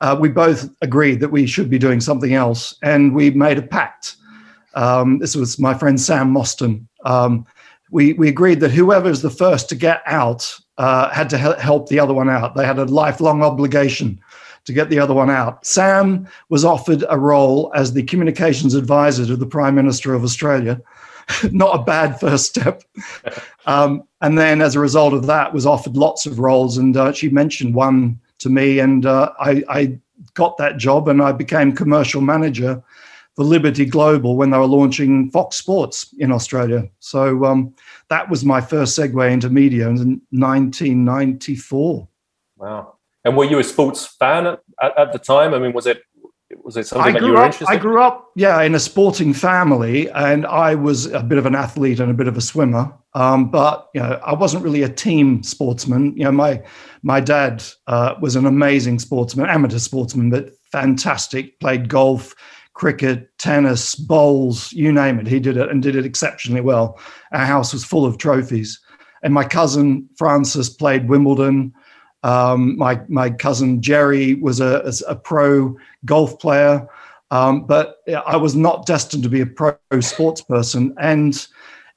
uh, 0.00 0.16
we 0.18 0.28
both 0.28 0.70
agreed 0.82 1.20
that 1.20 1.30
we 1.30 1.46
should 1.46 1.68
be 1.68 1.78
doing 1.78 2.00
something 2.00 2.34
else, 2.34 2.76
and 2.82 3.14
we 3.14 3.30
made 3.30 3.58
a 3.58 3.62
pact. 3.62 4.16
Um, 4.74 5.18
this 5.18 5.34
was 5.34 5.58
my 5.58 5.74
friend 5.74 6.00
Sam 6.00 6.30
Mostyn. 6.30 6.86
Um, 7.04 7.46
we, 7.90 8.12
we 8.14 8.28
agreed 8.28 8.60
that 8.60 8.70
whoever 8.70 9.08
is 9.08 9.22
the 9.22 9.30
first 9.30 9.68
to 9.70 9.74
get 9.74 10.02
out 10.06 10.58
uh, 10.76 11.10
had 11.10 11.30
to 11.30 11.38
help 11.38 11.88
the 11.88 11.98
other 11.98 12.14
one 12.14 12.30
out. 12.30 12.54
They 12.54 12.66
had 12.66 12.78
a 12.78 12.84
lifelong 12.84 13.42
obligation 13.42 14.20
to 14.64 14.72
get 14.72 14.90
the 14.90 14.98
other 14.98 15.14
one 15.14 15.30
out. 15.30 15.64
Sam 15.64 16.28
was 16.50 16.64
offered 16.64 17.02
a 17.08 17.18
role 17.18 17.72
as 17.74 17.92
the 17.92 18.02
communications 18.02 18.74
advisor 18.74 19.24
to 19.26 19.36
the 19.36 19.46
Prime 19.46 19.74
Minister 19.74 20.14
of 20.14 20.22
Australia. 20.22 20.80
Not 21.52 21.80
a 21.80 21.82
bad 21.82 22.20
first 22.20 22.46
step. 22.46 22.82
Um, 23.66 24.04
and 24.22 24.38
then, 24.38 24.62
as 24.62 24.74
a 24.74 24.80
result 24.80 25.12
of 25.12 25.26
that, 25.26 25.52
was 25.52 25.66
offered 25.66 25.94
lots 25.94 26.24
of 26.24 26.38
roles. 26.38 26.78
And 26.78 26.96
uh, 26.96 27.12
she 27.12 27.28
mentioned 27.28 27.74
one 27.74 28.18
to 28.38 28.48
me, 28.48 28.78
and 28.78 29.04
uh, 29.04 29.30
I, 29.38 29.62
I 29.68 29.98
got 30.32 30.56
that 30.56 30.78
job, 30.78 31.06
and 31.06 31.20
I 31.20 31.32
became 31.32 31.76
commercial 31.76 32.22
manager 32.22 32.82
for 33.38 33.44
Liberty 33.44 33.84
Global 33.84 34.36
when 34.36 34.50
they 34.50 34.58
were 34.58 34.66
launching 34.66 35.30
Fox 35.30 35.54
Sports 35.54 36.12
in 36.18 36.32
Australia. 36.32 36.88
So 36.98 37.44
um, 37.44 37.72
that 38.08 38.28
was 38.28 38.44
my 38.44 38.60
first 38.60 38.98
segue 38.98 39.30
into 39.30 39.48
media 39.48 39.88
in 39.88 40.20
1994. 40.30 42.08
Wow! 42.56 42.94
And 43.24 43.36
were 43.36 43.44
you 43.44 43.60
a 43.60 43.62
sports 43.62 44.06
fan 44.06 44.46
at, 44.48 44.58
at 44.82 45.12
the 45.12 45.20
time? 45.20 45.54
I 45.54 45.60
mean, 45.60 45.72
was 45.72 45.86
it 45.86 46.02
was 46.64 46.76
it 46.76 46.88
something 46.88 47.12
that 47.12 47.22
you 47.22 47.30
were 47.30 47.36
up, 47.36 47.52
interested? 47.52 47.72
I 47.72 47.76
grew 47.76 48.02
up, 48.02 48.28
yeah, 48.34 48.60
in 48.62 48.74
a 48.74 48.80
sporting 48.80 49.32
family, 49.32 50.10
and 50.10 50.44
I 50.44 50.74
was 50.74 51.06
a 51.06 51.22
bit 51.22 51.38
of 51.38 51.46
an 51.46 51.54
athlete 51.54 52.00
and 52.00 52.10
a 52.10 52.14
bit 52.14 52.26
of 52.26 52.36
a 52.36 52.40
swimmer. 52.40 52.92
Um, 53.14 53.52
but 53.52 53.88
you 53.94 54.00
know, 54.00 54.20
I 54.26 54.34
wasn't 54.34 54.64
really 54.64 54.82
a 54.82 54.88
team 54.88 55.44
sportsman. 55.44 56.16
You 56.16 56.24
know, 56.24 56.32
my 56.32 56.60
my 57.02 57.20
dad 57.20 57.62
uh, 57.86 58.16
was 58.20 58.34
an 58.34 58.46
amazing 58.46 58.98
sportsman, 58.98 59.48
amateur 59.48 59.78
sportsman, 59.78 60.28
but 60.28 60.50
fantastic. 60.72 61.60
Played 61.60 61.88
golf, 61.88 62.34
cricket, 62.78 63.36
tennis, 63.38 63.96
bowls, 63.96 64.72
you 64.72 64.92
name 64.92 65.18
it. 65.18 65.26
He 65.26 65.40
did 65.40 65.56
it 65.56 65.68
and 65.68 65.82
did 65.82 65.96
it 65.96 66.06
exceptionally 66.06 66.60
well. 66.60 66.96
Our 67.32 67.44
house 67.44 67.72
was 67.72 67.84
full 67.84 68.06
of 68.06 68.18
trophies. 68.18 68.80
And 69.24 69.34
my 69.34 69.44
cousin 69.44 70.08
Francis 70.16 70.70
played 70.70 71.08
Wimbledon. 71.08 71.74
Um, 72.22 72.78
my 72.78 73.00
my 73.08 73.30
cousin 73.30 73.82
Jerry 73.82 74.34
was 74.34 74.60
a, 74.60 74.92
a 75.08 75.16
pro 75.16 75.76
golf 76.04 76.38
player, 76.38 76.86
um, 77.32 77.66
but 77.66 77.96
I 78.26 78.36
was 78.36 78.54
not 78.54 78.86
destined 78.86 79.24
to 79.24 79.28
be 79.28 79.40
a 79.40 79.46
pro 79.46 79.74
sports 80.00 80.42
person. 80.42 80.94
And 81.00 81.46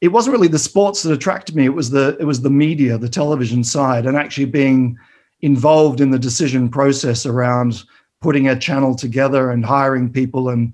it 0.01 0.07
wasn't 0.07 0.33
really 0.33 0.47
the 0.47 0.57
sports 0.59 1.03
that 1.03 1.13
attracted 1.13 1.55
me. 1.55 1.65
It 1.65 1.75
was 1.75 1.91
the 1.91 2.17
it 2.19 2.25
was 2.25 2.41
the 2.41 2.50
media, 2.50 2.97
the 2.97 3.09
television 3.09 3.63
side, 3.63 4.07
and 4.07 4.17
actually 4.17 4.45
being 4.45 4.97
involved 5.41 6.01
in 6.01 6.09
the 6.09 6.19
decision 6.19 6.69
process 6.69 7.25
around 7.25 7.83
putting 8.22 8.48
a 8.48 8.58
channel 8.58 8.96
together 8.96 9.51
and 9.51 9.66
hiring 9.66 10.12
people 10.12 10.50
and 10.50 10.74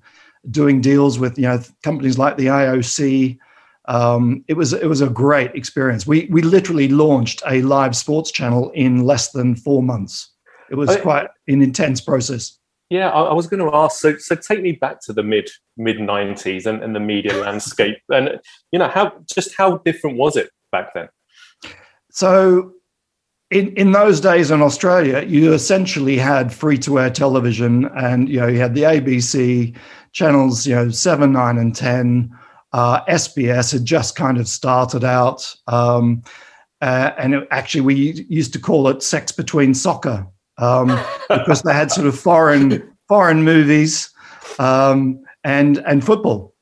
doing 0.51 0.79
deals 0.79 1.19
with 1.19 1.37
you 1.37 1.45
know 1.45 1.61
companies 1.83 2.17
like 2.17 2.37
the 2.37 2.47
IOC 2.47 3.37
um, 3.87 4.43
it 4.47 4.55
was 4.55 4.73
it 4.73 4.87
was 4.87 5.01
a 5.01 5.09
great 5.09 5.55
experience. 5.55 6.05
We 6.05 6.27
we 6.29 6.41
literally 6.41 6.89
launched 6.89 7.41
a 7.47 7.61
live 7.61 7.95
sports 7.95 8.31
channel 8.31 8.69
in 8.71 9.03
less 9.05 9.31
than 9.31 9.55
four 9.55 9.81
months. 9.81 10.29
It 10.69 10.75
was 10.75 10.89
I, 10.89 10.99
quite 10.99 11.27
an 11.47 11.61
intense 11.61 12.01
process. 12.01 12.59
Yeah, 12.89 13.09
I, 13.09 13.23
I, 13.23 13.33
was 13.33 13.47
going 13.47 13.59
to 13.59 13.73
ask. 13.73 13.99
So 13.99 14.17
so 14.17 14.35
take 14.35 14.61
me 14.61 14.73
back 14.73 14.99
to 15.05 15.13
the 15.13 15.23
mid 15.23 15.49
mid 15.77 16.01
nineties 16.01 16.65
and, 16.65 16.83
and 16.83 16.93
the 16.95 16.99
media 16.99 17.33
landscape, 17.37 17.97
and 18.09 18.41
you 18.71 18.79
know 18.79 18.89
how 18.89 19.13
just 19.25 19.55
how 19.57 19.77
different 19.77 20.17
was 20.17 20.35
it 20.35 20.49
back 20.71 20.93
then? 20.93 21.07
So. 22.11 22.73
In, 23.49 23.73
in 23.75 23.93
those 23.93 24.19
days 24.19 24.51
in 24.51 24.61
Australia, 24.61 25.23
you 25.25 25.53
essentially 25.53 26.17
had 26.17 26.53
free 26.53 26.77
to 26.79 26.99
air 26.99 27.09
television, 27.09 27.85
and 27.95 28.27
you 28.27 28.41
know 28.41 28.47
you 28.47 28.59
had 28.59 28.75
the 28.75 28.83
ABC 28.83 29.75
channels, 30.11 30.67
you 30.67 30.75
know 30.75 30.89
seven, 30.89 31.31
nine, 31.31 31.57
and 31.57 31.73
ten, 31.73 32.29
uh, 32.73 33.05
SBS 33.05 33.71
had 33.71 33.85
just 33.85 34.17
kind 34.17 34.37
of 34.37 34.49
started 34.49 35.05
out. 35.05 35.55
Um, 35.67 36.23
uh, 36.81 37.11
and 37.17 37.35
it, 37.35 37.47
actually, 37.49 37.81
we 37.81 38.25
used 38.27 38.51
to 38.53 38.59
call 38.59 38.89
it 38.89 39.01
sex 39.01 39.31
between 39.31 39.73
soccer 39.73 40.27
um, 40.57 40.87
because 41.29 41.61
they 41.61 41.73
had 41.73 41.89
sort 41.89 42.07
of 42.07 42.19
foreign 42.19 42.93
foreign 43.07 43.43
movies 43.43 44.09
um, 44.59 45.23
and 45.45 45.77
and 45.85 46.05
football. 46.05 46.53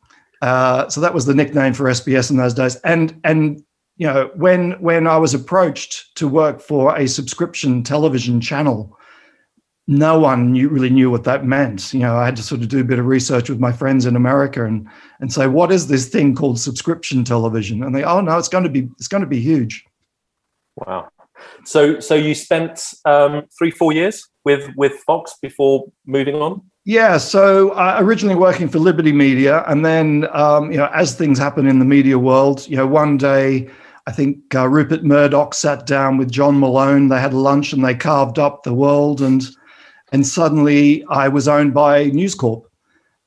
Uh, 0.42 0.88
so 0.89 1.01
that 1.01 1.15
was 1.15 1.25
the 1.25 1.34
nickname 1.34 1.74
for 1.74 1.86
SBS 1.86 2.30
in 2.30 2.38
those 2.38 2.54
days. 2.54 2.75
And 2.77 3.20
and 3.24 3.63
you 3.97 4.07
know 4.07 4.29
when 4.35 4.71
when 4.81 5.07
I 5.07 5.17
was 5.17 5.33
approached 5.33 6.15
to 6.17 6.27
work 6.27 6.61
for 6.61 6.95
a 6.95 7.07
subscription 7.07 7.83
television 7.83 8.41
channel 8.41 8.97
no 9.87 10.19
one 10.19 10.51
knew, 10.51 10.67
really 10.67 10.89
knew 10.89 11.11
what 11.11 11.25
that 11.25 11.45
meant. 11.45 11.93
You 11.93 11.99
know, 11.99 12.15
I 12.15 12.25
had 12.25 12.35
to 12.37 12.43
sort 12.43 12.61
of 12.61 12.69
do 12.69 12.81
a 12.81 12.83
bit 12.83 12.97
of 12.97 13.05
research 13.05 13.49
with 13.49 13.59
my 13.59 13.71
friends 13.71 14.05
in 14.05 14.15
America 14.15 14.65
and 14.65 14.87
and 15.19 15.31
say, 15.31 15.47
what 15.47 15.71
is 15.71 15.87
this 15.87 16.07
thing 16.07 16.35
called 16.35 16.59
subscription 16.59 17.23
television? 17.23 17.83
And 17.83 17.95
they, 17.95 18.03
oh 18.03 18.21
no, 18.21 18.37
it's 18.37 18.47
going 18.47 18.63
to 18.63 18.69
be 18.69 18.89
it's 18.97 19.07
going 19.07 19.21
to 19.21 19.27
be 19.27 19.39
huge. 19.39 19.85
Wow. 20.75 21.09
So 21.65 21.99
so 21.99 22.15
you 22.15 22.33
spent 22.33 22.81
um, 23.05 23.43
three 23.57 23.71
four 23.71 23.93
years 23.93 24.27
with 24.43 24.69
with 24.75 24.93
Fox 25.05 25.35
before 25.41 25.85
moving 26.05 26.35
on. 26.35 26.61
Yeah, 26.86 27.18
so 27.18 27.72
uh, 27.72 27.98
originally 28.00 28.36
working 28.36 28.70
for 28.70 28.77
Liberty 28.77 29.12
Media, 29.12 29.63
and 29.65 29.84
then 29.84 30.27
um, 30.32 30.72
you 30.72 30.77
know, 30.77 30.89
as 30.94 31.15
things 31.15 31.39
happen 31.39 31.65
in 31.65 31.80
the 31.80 31.86
media 31.86 32.20
world, 32.20 32.68
you 32.68 32.77
know, 32.77 32.86
one 32.86 33.18
day 33.18 33.68
I 34.08 34.12
think 34.12 34.54
uh, 34.54 34.68
Rupert 34.68 35.04
Murdoch 35.04 35.56
sat 35.56 35.88
down 35.88 36.18
with 36.18 36.32
John 36.32 36.60
Malone. 36.60 37.08
They 37.08 37.20
had 37.20 37.34
lunch 37.34 37.74
and 37.74 37.84
they 37.84 37.96
carved 37.96 38.38
up 38.38 38.63
the 38.63 38.74
world 38.74 39.22
and 39.22 39.44
and 40.12 40.27
suddenly 40.27 41.04
I 41.10 41.27
was 41.27 41.48
owned 41.48 41.74
by 41.74 42.06
News 42.06 42.36
Corp. 42.36 42.70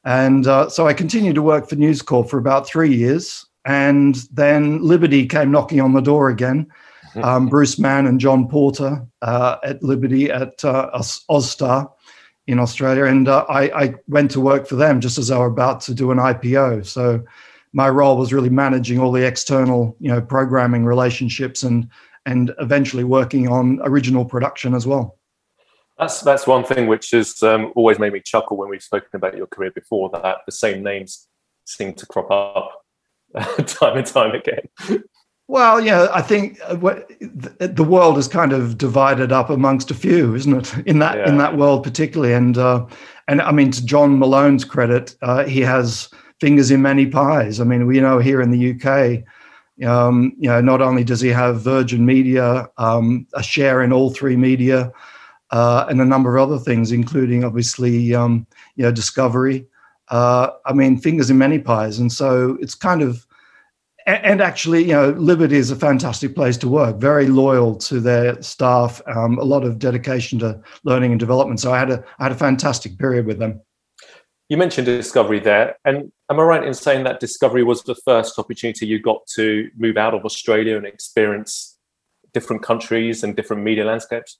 And 0.05 0.47
uh, 0.47 0.69
so 0.69 0.87
I 0.87 0.95
continued 0.95 1.35
to 1.35 1.43
work 1.43 1.69
for 1.69 1.75
News 1.75 2.00
Corp 2.00 2.31
for 2.31 2.38
about 2.38 2.67
three 2.67 2.95
years. 2.95 3.45
And 3.65 4.15
then 4.33 4.81
Liberty 4.81 5.27
came 5.27 5.50
knocking 5.50 5.81
on 5.81 5.93
the 5.93 6.00
door 6.00 6.29
again. 6.29 6.69
Um, 7.23 7.49
Bruce 7.49 7.81
Mann 7.81 8.07
and 8.07 8.21
John 8.21 8.47
Porter 8.47 9.05
uh, 9.23 9.57
at 9.65 9.83
Liberty 9.83 10.31
at 10.31 10.62
uh, 10.62 10.91
Austar 11.29 11.91
in 12.49 12.59
Australia. 12.59 13.05
And 13.05 13.28
uh, 13.28 13.45
I, 13.49 13.62
I, 13.85 13.95
went 14.09 14.31
to 14.33 14.40
work 14.40 14.67
for 14.67 14.75
them 14.75 15.00
just 15.00 15.19
as 15.19 15.28
they 15.28 15.37
were 15.37 15.47
about 15.47 15.83
to 15.83 15.95
do 15.95 16.11
an 16.11 16.19
IPO. 16.19 16.87
So 16.87 17.23
my 17.75 17.90
role 17.90 18.17
was 18.17 18.33
really 18.33 18.49
managing 18.49 18.99
all 18.99 19.12
the 19.12 19.26
external, 19.26 19.95
you 20.00 20.11
know, 20.11 20.21
programming 20.21 20.85
relationships 20.85 21.62
and 21.62 21.88
and 22.25 22.52
eventually 22.59 23.05
working 23.05 23.49
on 23.49 23.81
original 23.85 24.25
production 24.25 24.75
as 24.75 24.87
well. 24.87 25.19
That's 25.99 26.23
that's 26.23 26.47
one 26.47 26.64
thing 26.64 26.87
which 26.87 27.11
has 27.11 27.43
um, 27.43 27.73
always 27.76 27.99
made 27.99 28.14
me 28.14 28.21
chuckle 28.21 28.57
when 28.57 28.71
we've 28.71 28.83
spoken 28.83 29.11
about 29.12 29.37
your 29.37 29.47
career 29.47 29.71
before. 29.71 30.11
That 30.11 30.38
the 30.47 30.52
same 30.52 30.83
names 30.83 31.28
seem 31.67 31.93
to 31.95 32.07
crop 32.07 32.31
up 32.31 32.85
time 33.67 33.99
and 33.99 34.07
time 34.07 34.35
again. 34.35 34.69
Well, 35.50 35.81
yeah, 35.81 36.09
I 36.12 36.21
think 36.21 36.61
uh, 36.67 36.75
the 37.59 37.87
world 37.88 38.19
is 38.19 38.28
kind 38.28 38.52
of 38.52 38.76
divided 38.76 39.33
up 39.33 39.49
amongst 39.49 39.90
a 39.90 39.95
few, 39.95 40.35
isn't 40.35 40.55
it? 40.55 40.87
In 40.87 40.99
that 40.99 41.17
yeah. 41.17 41.28
in 41.28 41.38
that 41.38 41.57
world 41.57 41.83
particularly, 41.83 42.35
and 42.35 42.59
uh, 42.59 42.87
and 43.28 43.40
I 43.40 43.50
mean 43.50 43.71
to 43.71 43.85
John 43.85 44.19
Malone's 44.19 44.64
credit, 44.64 45.17
uh, 45.23 45.45
he 45.45 45.61
has 45.62 46.11
fingers 46.38 46.71
in 46.71 46.83
many 46.83 47.07
pies. 47.07 47.61
I 47.61 47.64
mean, 47.64 47.87
we 47.87 47.99
know 48.00 48.19
here 48.19 48.43
in 48.43 48.50
the 48.50 48.75
UK. 48.75 49.25
Um, 49.88 50.35
you 50.38 50.49
know, 50.50 50.61
not 50.61 50.83
only 50.83 51.02
does 51.02 51.21
he 51.21 51.28
have 51.28 51.62
Virgin 51.62 52.05
Media, 52.05 52.69
um, 52.76 53.26
a 53.33 53.43
share 53.43 53.83
in 53.83 53.90
All3Media, 53.90 54.93
uh, 55.50 55.87
and 55.88 56.00
a 56.00 56.05
number 56.05 56.37
of 56.37 56.50
other 56.50 56.59
things, 56.62 56.93
including 56.93 57.43
obviously 57.43 58.14
um, 58.14 58.47
you 58.76 58.85
know 58.85 58.93
discovery. 58.93 59.67
Uh, 60.09 60.50
I 60.67 60.75
mean, 60.75 60.99
fingers 60.99 61.31
in 61.31 61.38
many 61.38 61.59
pies, 61.59 61.99
and 61.99 62.12
so 62.12 62.59
it's 62.61 62.75
kind 62.75 63.00
of. 63.00 63.26
And 64.09 64.41
actually, 64.41 64.85
you 64.85 64.95
know, 64.95 65.11
Liberty 65.11 65.57
is 65.57 65.71
a 65.71 65.77
fantastic 65.77 66.35
place 66.35 66.57
to 66.59 66.69
work. 66.69 66.97
Very 66.97 67.27
loyal 67.27 67.75
to 67.77 68.00
their 68.00 68.41
staff. 68.41 69.03
Um, 69.07 69.38
a 69.38 69.45
lot 69.45 69.65
of 69.65 69.79
dedication 69.79 70.38
to 70.38 70.62
learning 70.83 71.12
and 71.12 71.21
development. 71.21 71.61
So 71.61 71.75
I 71.75 71.79
had 71.79 71.91
a 71.91 72.03
I 72.19 72.23
had 72.23 72.33
a 72.33 72.37
fantastic 72.37 72.99
period 72.99 73.27
with 73.27 73.38
them. 73.38 73.61
You 74.49 74.57
mentioned 74.57 74.87
Discovery 74.87 75.41
there, 75.41 75.77
and 75.85 76.11
am 76.31 76.41
I 76.41 76.43
right 76.43 76.65
in 76.65 76.73
saying 76.73 77.05
that 77.05 77.21
Discovery 77.21 77.62
was 77.62 77.83
the 77.83 77.97
first 77.97 78.38
opportunity 78.38 78.87
you 78.87 78.99
got 78.99 79.27
to 79.35 79.69
move 79.77 79.99
out 79.99 80.15
of 80.15 80.25
Australia 80.25 80.79
and 80.79 80.87
experience 80.87 81.77
different 82.33 82.62
countries 82.62 83.23
and 83.23 83.37
different 83.37 83.62
media 83.62 83.85
landscapes? 83.85 84.38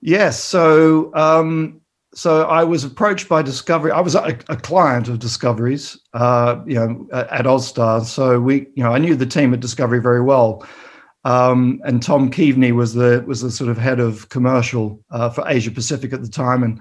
Yes. 0.00 0.42
So, 0.42 1.12
um, 1.14 1.81
so 2.14 2.44
I 2.44 2.62
was 2.64 2.84
approached 2.84 3.28
by 3.28 3.42
Discovery. 3.42 3.90
I 3.90 4.00
was 4.00 4.14
a, 4.14 4.38
a 4.48 4.56
client 4.56 5.08
of 5.08 5.18
Discovery's, 5.18 5.98
uh, 6.12 6.60
you 6.66 6.74
know, 6.74 7.08
at 7.12 7.46
Austar. 7.46 8.04
So 8.04 8.38
we, 8.38 8.66
you 8.74 8.84
know, 8.84 8.92
I 8.92 8.98
knew 8.98 9.16
the 9.16 9.26
team 9.26 9.54
at 9.54 9.60
Discovery 9.60 10.00
very 10.00 10.20
well. 10.20 10.66
Um, 11.24 11.80
and 11.84 12.02
Tom 12.02 12.30
Keaveney 12.30 12.72
was 12.72 12.94
the 12.94 13.24
was 13.26 13.40
the 13.40 13.50
sort 13.50 13.70
of 13.70 13.78
head 13.78 14.00
of 14.00 14.28
commercial 14.28 15.02
uh, 15.10 15.30
for 15.30 15.44
Asia 15.46 15.70
Pacific 15.70 16.12
at 16.12 16.20
the 16.22 16.28
time, 16.28 16.62
and 16.62 16.80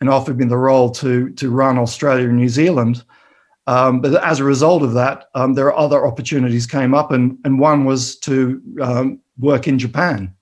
and 0.00 0.08
offered 0.08 0.38
me 0.38 0.46
the 0.46 0.56
role 0.56 0.90
to 0.92 1.30
to 1.30 1.50
run 1.50 1.78
Australia 1.78 2.28
and 2.28 2.36
New 2.36 2.48
Zealand. 2.48 3.04
Um, 3.68 4.00
but 4.00 4.14
as 4.24 4.40
a 4.40 4.44
result 4.44 4.82
of 4.82 4.94
that, 4.94 5.26
um, 5.34 5.54
there 5.54 5.66
are 5.66 5.76
other 5.76 6.06
opportunities 6.06 6.66
came 6.66 6.94
up, 6.94 7.12
and 7.12 7.38
and 7.44 7.60
one 7.60 7.84
was 7.84 8.16
to 8.20 8.60
um, 8.80 9.20
work 9.38 9.68
in 9.68 9.78
Japan. 9.78 10.34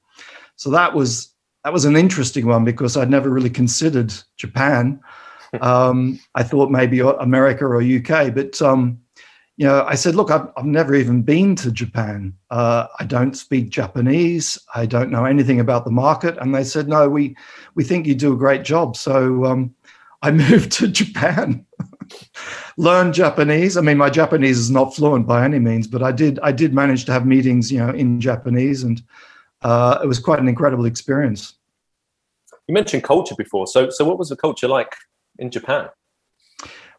So 0.57 0.71
that 0.71 0.95
was 0.95 1.30
that 1.65 1.73
was 1.73 1.85
an 1.85 1.97
interesting 1.97 2.47
one 2.47 2.65
because 2.65 2.97
I'd 2.97 3.11
never 3.11 3.31
really 3.31 3.51
considered 3.51 4.13
Japan. 4.37 5.01
Um, 5.61 6.21
I 6.37 6.45
thought 6.45 6.71
maybe 6.71 7.01
America 7.01 7.65
or 7.65 7.83
UK, 7.83 8.33
but 8.33 8.63
um, 8.63 9.01
you 9.61 9.67
know, 9.67 9.85
I 9.85 9.95
said, 9.95 10.15
look, 10.15 10.31
I've, 10.31 10.49
I've 10.57 10.65
never 10.65 10.95
even 10.95 11.21
been 11.21 11.55
to 11.57 11.71
Japan. 11.71 12.33
Uh, 12.51 12.87
I 12.99 13.05
don't 13.05 13.37
speak 13.37 13.69
Japanese. 13.69 14.59
I 14.75 14.87
don't 14.87 15.11
know 15.11 15.27
anything 15.27 15.61
about 15.61 15.85
the 15.85 15.91
market. 15.91 16.39
And 16.39 16.55
they 16.55 16.65
said, 16.65 16.89
no, 16.89 17.11
we 17.11 17.37
we 17.75 17.85
think 17.85 18.07
you 18.07 18.15
do 18.15 18.33
a 18.33 18.39
great 18.39 18.63
job. 18.63 18.97
So 18.97 19.45
um, 19.45 19.75
I 20.23 20.31
moved 20.49 20.73
to 20.73 20.89
Japan, 20.89 21.67
learned 22.79 23.13
Japanese. 23.13 23.77
I 23.77 23.83
mean, 23.83 23.99
my 23.99 24.09
Japanese 24.09 24.57
is 24.57 24.71
not 24.71 24.95
fluent 24.95 25.27
by 25.27 25.45
any 25.45 25.59
means, 25.59 25.87
but 25.87 26.03
I 26.03 26.13
did 26.13 26.39
I 26.43 26.53
did 26.53 26.73
manage 26.73 27.05
to 27.05 27.13
have 27.13 27.27
meetings, 27.27 27.71
you 27.71 27.81
know, 27.81 27.91
in 27.91 28.19
Japanese 28.19 28.83
and 28.83 29.03
uh, 29.63 29.99
it 30.03 30.07
was 30.07 30.19
quite 30.19 30.39
an 30.39 30.49
incredible 30.49 30.87
experience. 30.87 31.55
You 32.67 32.75
mentioned 32.75 33.03
culture 33.03 33.35
before, 33.37 33.67
so 33.67 33.91
so 33.91 34.05
what 34.05 34.19
was 34.19 34.29
the 34.29 34.37
culture 34.37 34.69
like 34.69 34.95
in 35.39 35.51
Japan? 35.51 35.89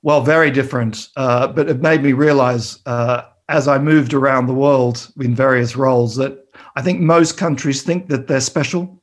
Well, 0.03 0.21
very 0.21 0.49
different, 0.49 1.09
uh, 1.15 1.47
but 1.47 1.69
it 1.69 1.81
made 1.81 2.01
me 2.01 2.13
realize 2.13 2.79
uh, 2.85 3.23
as 3.49 3.67
I 3.67 3.77
moved 3.77 4.13
around 4.13 4.47
the 4.47 4.53
world 4.53 5.11
in 5.19 5.35
various 5.35 5.75
roles 5.75 6.15
that 6.15 6.47
I 6.75 6.81
think 6.81 7.01
most 7.01 7.37
countries 7.37 7.83
think 7.83 8.07
that 8.07 8.27
they're 8.27 8.41
special 8.41 8.99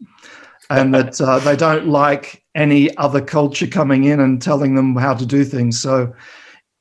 and 0.70 0.94
that 0.94 1.20
uh, 1.20 1.38
they 1.38 1.56
don't 1.56 1.88
like 1.88 2.44
any 2.54 2.94
other 2.96 3.20
culture 3.20 3.66
coming 3.66 4.04
in 4.04 4.20
and 4.20 4.42
telling 4.42 4.74
them 4.74 4.96
how 4.96 5.14
to 5.14 5.24
do 5.24 5.44
things. 5.44 5.80
So, 5.80 6.12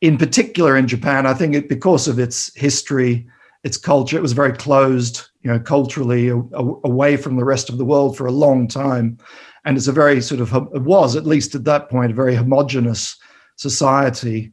in 0.01 0.17
particular 0.17 0.77
in 0.77 0.87
Japan, 0.87 1.25
I 1.25 1.33
think 1.33 1.55
it 1.55 1.69
because 1.69 2.07
of 2.07 2.19
its 2.19 2.53
history 2.55 3.27
its 3.63 3.77
culture. 3.77 4.17
It 4.17 4.21
was 4.21 4.33
very 4.33 4.53
closed, 4.53 5.27
you 5.41 5.51
know, 5.51 5.59
culturally 5.59 6.29
a, 6.29 6.37
a, 6.37 6.73
away 6.83 7.17
from 7.17 7.35
the 7.35 7.45
rest 7.45 7.69
of 7.69 7.77
the 7.77 7.85
world 7.85 8.17
for 8.17 8.27
a 8.27 8.31
long 8.31 8.67
time, 8.67 9.17
and 9.65 9.77
it's 9.77 9.87
a 9.87 9.93
very 9.93 10.21
sort 10.21 10.41
of 10.41 10.53
it 10.73 10.81
was 10.81 11.15
at 11.15 11.25
least 11.25 11.55
at 11.55 11.65
that 11.65 11.89
point 11.89 12.11
a 12.11 12.15
very 12.15 12.35
homogenous 12.35 13.17
society. 13.55 14.51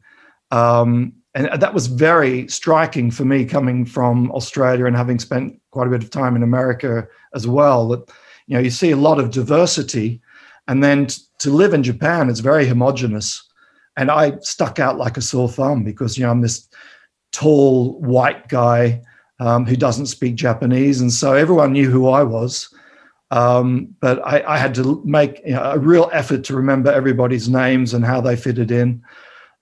Um, 0.51 1.13
and 1.33 1.61
that 1.61 1.73
was 1.73 1.87
very 1.87 2.47
striking 2.47 3.11
for 3.11 3.25
me 3.25 3.43
coming 3.43 3.85
from 3.85 4.31
Australia 4.31 4.85
and 4.85 4.95
having 4.95 5.19
spent 5.19 5.59
quite 5.71 5.87
a 5.87 5.89
bit 5.89 6.01
of 6.01 6.09
time 6.09 6.35
in 6.35 6.43
America 6.43 7.05
as 7.33 7.45
well. 7.45 7.89
That 7.89 8.09
you 8.47 8.55
know 8.55 8.61
you 8.61 8.69
see 8.69 8.91
a 8.91 8.97
lot 8.97 9.19
of 9.19 9.31
diversity, 9.31 10.21
and 10.67 10.83
then 10.83 11.07
t- 11.07 11.21
to 11.39 11.49
live 11.49 11.73
in 11.73 11.83
Japan 11.83 12.29
it's 12.29 12.39
very 12.39 12.65
homogenous. 12.65 13.41
And 13.97 14.11
I 14.11 14.37
stuck 14.39 14.79
out 14.79 14.97
like 14.97 15.15
a 15.15 15.21
sore 15.21 15.49
thumb 15.49 15.83
because 15.83 16.17
you 16.17 16.25
know 16.25 16.31
I'm 16.31 16.41
this 16.41 16.67
tall 17.35 17.99
white 17.99 18.47
guy 18.47 19.01
um, 19.39 19.65
who 19.65 19.75
doesn't 19.75 20.05
speak 20.05 20.35
Japanese, 20.35 21.01
and 21.01 21.11
so 21.11 21.33
everyone 21.33 21.73
knew 21.73 21.89
who 21.89 22.07
I 22.07 22.23
was. 22.23 22.73
Um, 23.31 23.95
but 23.99 24.25
I, 24.25 24.43
I, 24.47 24.57
had 24.57 24.73
to 24.75 25.01
make 25.03 25.41
you 25.45 25.53
know, 25.53 25.63
a 25.63 25.79
real 25.79 26.09
effort 26.13 26.43
to 26.45 26.55
remember 26.55 26.91
everybody's 26.91 27.49
names 27.49 27.93
and 27.93 28.05
how 28.05 28.21
they 28.21 28.35
fitted 28.35 28.69
in. 28.69 29.01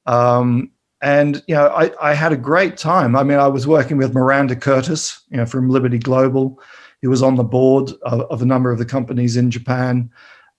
Um, 0.06 0.70
and 1.02 1.42
you 1.48 1.56
know, 1.56 1.68
I, 1.68 1.92
I, 2.02 2.14
had 2.14 2.34
a 2.34 2.38
great 2.38 2.76
time. 2.76 3.16
I 3.16 3.24
mean, 3.24 3.40
I 3.40 3.48
was 3.48 3.66
working 3.66 3.98
with 3.98 4.14
Miranda 4.14 4.56
Curtis, 4.56 5.24
you 5.30 5.38
know, 5.38 5.46
from 5.46 5.70
Liberty 5.70 5.98
Global, 5.98 6.62
who 7.02 7.10
was 7.10 7.24
on 7.24 7.36
the 7.36 7.44
board 7.44 7.92
of, 8.04 8.22
of 8.30 8.42
a 8.42 8.46
number 8.46 8.70
of 8.70 8.80
the 8.80 8.86
companies 8.86 9.38
in 9.38 9.50
Japan. 9.50 10.12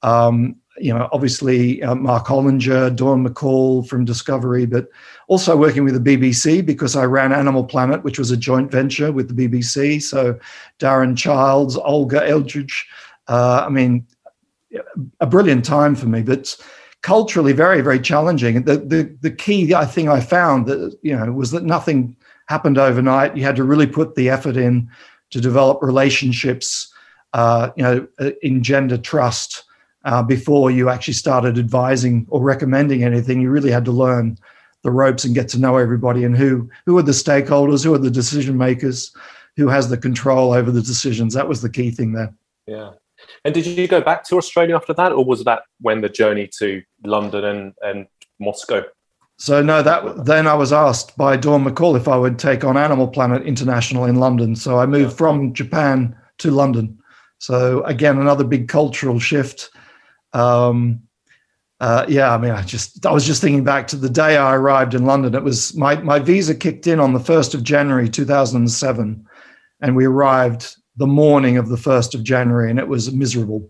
Um, 0.03 0.57
you 0.79 0.93
know, 0.93 1.09
obviously 1.13 1.83
uh, 1.83 1.95
Mark 1.95 2.27
Hollinger, 2.27 2.95
Dawn 2.95 3.27
McCall 3.27 3.87
from 3.87 4.05
Discovery, 4.05 4.67
but 4.67 4.89
also 5.29 5.57
working 5.57 5.85
with 5.85 6.03
the 6.03 6.17
BBC 6.17 6.65
because 6.65 6.97
I 6.97 7.05
ran 7.05 7.33
Animal 7.33 7.65
Planet, 7.65 8.03
which 8.03 8.19
was 8.19 8.31
a 8.31 8.37
joint 8.37 8.71
venture 8.71 9.13
with 9.13 9.35
the 9.35 9.49
BBC. 9.49 10.03
So 10.03 10.39
Darren 10.79 11.17
Childs, 11.17 11.77
Olga 11.77 12.29
Eldridge. 12.29 12.87
Uh, 13.29 13.65
I 13.67 13.69
mean, 13.69 14.07
a 15.21 15.27
brilliant 15.27 15.65
time 15.65 15.95
for 15.95 16.07
me. 16.07 16.23
But 16.23 16.57
culturally 17.05 17.53
very 17.53 17.83
very 17.83 18.01
challenging 18.01 18.63
the, 18.63 18.79
the 18.79 19.15
the 19.21 19.31
key 19.31 19.75
i 19.75 19.85
think 19.85 20.09
i 20.09 20.19
found 20.19 20.65
that 20.65 20.99
you 21.03 21.15
know 21.15 21.31
was 21.31 21.51
that 21.51 21.63
nothing 21.63 22.17
happened 22.47 22.79
overnight 22.79 23.37
you 23.37 23.43
had 23.43 23.55
to 23.55 23.63
really 23.63 23.87
put 23.87 24.15
the 24.15 24.31
effort 24.31 24.57
in 24.57 24.89
to 25.29 25.39
develop 25.39 25.83
relationships 25.83 26.91
uh, 27.35 27.69
you 27.77 27.83
know 27.83 28.07
uh, 28.21 28.31
engender 28.43 28.97
trust 28.97 29.64
uh, 30.05 30.23
before 30.23 30.71
you 30.71 30.89
actually 30.89 31.15
started 31.15 31.59
advising 31.59 32.27
or 32.29 32.41
recommending 32.43 33.03
anything 33.03 33.41
you 33.41 33.51
really 33.51 33.71
had 33.71 33.85
to 33.85 33.93
learn 33.93 34.39
the 34.83 34.91
ropes 34.91 35.25
and 35.25 35.35
get 35.35 35.49
to 35.49 35.59
know 35.59 35.77
everybody 35.77 36.25
and 36.25 36.37
who 36.37 36.69
who 36.87 36.97
are 36.99 37.03
the 37.03 37.13
stakeholders 37.13 37.85
who 37.85 37.95
are 37.95 37.99
the 37.99 38.11
decision 38.11 38.57
makers 38.57 39.15
who 39.57 39.69
has 39.69 39.89
the 39.89 39.97
control 39.97 40.53
over 40.53 40.71
the 40.71 40.83
decisions 40.83 41.35
that 41.35 41.49
was 41.49 41.63
the 41.63 41.71
key 41.71 41.91
thing 41.91 42.13
there 42.13 42.33
yeah 42.67 42.91
and 43.45 43.55
did 43.55 43.67
you 43.67 43.89
go 43.89 44.01
back 44.01 44.25
to 44.25 44.37
Australia 44.37 44.77
after 44.77 44.95
that, 44.95 45.13
or 45.13 45.25
was 45.25 45.45
that 45.45 45.63
when 45.81 46.01
the 46.01 46.09
journey 46.09 46.49
to 46.59 46.83
London 47.05 47.45
and, 47.45 47.75
and 47.83 48.07
Moscow? 48.39 48.83
So 49.37 49.63
no, 49.63 49.83
that 49.83 50.25
then 50.25 50.47
I 50.47 50.55
was 50.55 50.73
asked 50.73 51.17
by 51.17 51.37
Dawn 51.37 51.65
McCall 51.65 51.97
if 51.97 52.07
I 52.07 52.17
would 52.17 52.39
take 52.39 52.65
on 52.65 52.77
Animal 52.77 53.09
Planet 53.09 53.43
International 53.43 54.05
in 54.05 54.17
London. 54.17 54.55
So 54.55 54.79
I 54.79 54.87
moved 54.87 55.13
yeah. 55.13 55.17
from 55.17 55.53
Japan 55.53 56.17
to 56.39 56.51
London. 56.51 56.99
So 57.39 57.83
again, 57.85 58.19
another 58.19 58.45
big 58.45 58.69
cultural 58.69 59.19
shift. 59.19 59.71
Um, 60.35 61.01
uh, 61.81 62.07
yeah, 62.09 62.33
I 62.33 62.39
mean, 62.39 62.51
I 62.51 62.63
just 62.63 63.05
I 63.07 63.13
was 63.13 63.27
just 63.27 63.41
thinking 63.41 63.65
back 63.65 63.89
to 63.89 63.97
the 63.97 64.11
day 64.11 64.37
I 64.37 64.55
arrived 64.55 64.95
in 64.95 65.07
London. 65.07 65.35
It 65.35 65.43
was 65.43 65.75
my 65.77 65.97
my 65.97 66.19
visa 66.19 66.55
kicked 66.55 66.87
in 66.87 67.01
on 67.01 67.13
the 67.13 67.21
first 67.21 67.55
of 67.55 67.63
January 67.63 68.09
two 68.09 68.25
thousand 68.25 68.63
and 68.63 68.71
seven, 68.71 69.27
and 69.81 69.97
we 69.97 70.05
arrived 70.05 70.77
the 70.97 71.07
morning 71.07 71.57
of 71.57 71.69
the 71.69 71.77
1st 71.77 72.15
of 72.15 72.23
January, 72.23 72.71
and 72.71 72.79
it 72.79 72.89
was 72.89 73.13
miserable. 73.13 73.69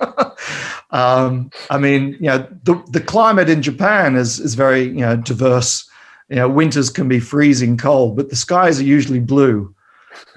um, 0.90 1.50
I 1.70 1.78
mean, 1.78 2.16
you 2.20 2.28
know, 2.28 2.46
the, 2.62 2.82
the 2.90 3.00
climate 3.00 3.48
in 3.48 3.62
Japan 3.62 4.16
is, 4.16 4.38
is 4.38 4.54
very, 4.54 4.84
you 4.84 5.00
know, 5.00 5.16
diverse. 5.16 5.88
You 6.28 6.36
know, 6.36 6.48
winters 6.48 6.90
can 6.90 7.08
be 7.08 7.20
freezing 7.20 7.76
cold, 7.76 8.16
but 8.16 8.30
the 8.30 8.36
skies 8.36 8.80
are 8.80 8.84
usually 8.84 9.20
blue. 9.20 9.74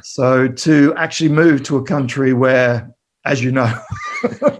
So 0.02 0.48
to 0.48 0.94
actually 0.98 1.30
move 1.30 1.64
to 1.64 1.78
a 1.78 1.84
country 1.84 2.34
where, 2.34 2.94
as 3.26 3.44
you 3.44 3.52
know, 3.52 3.72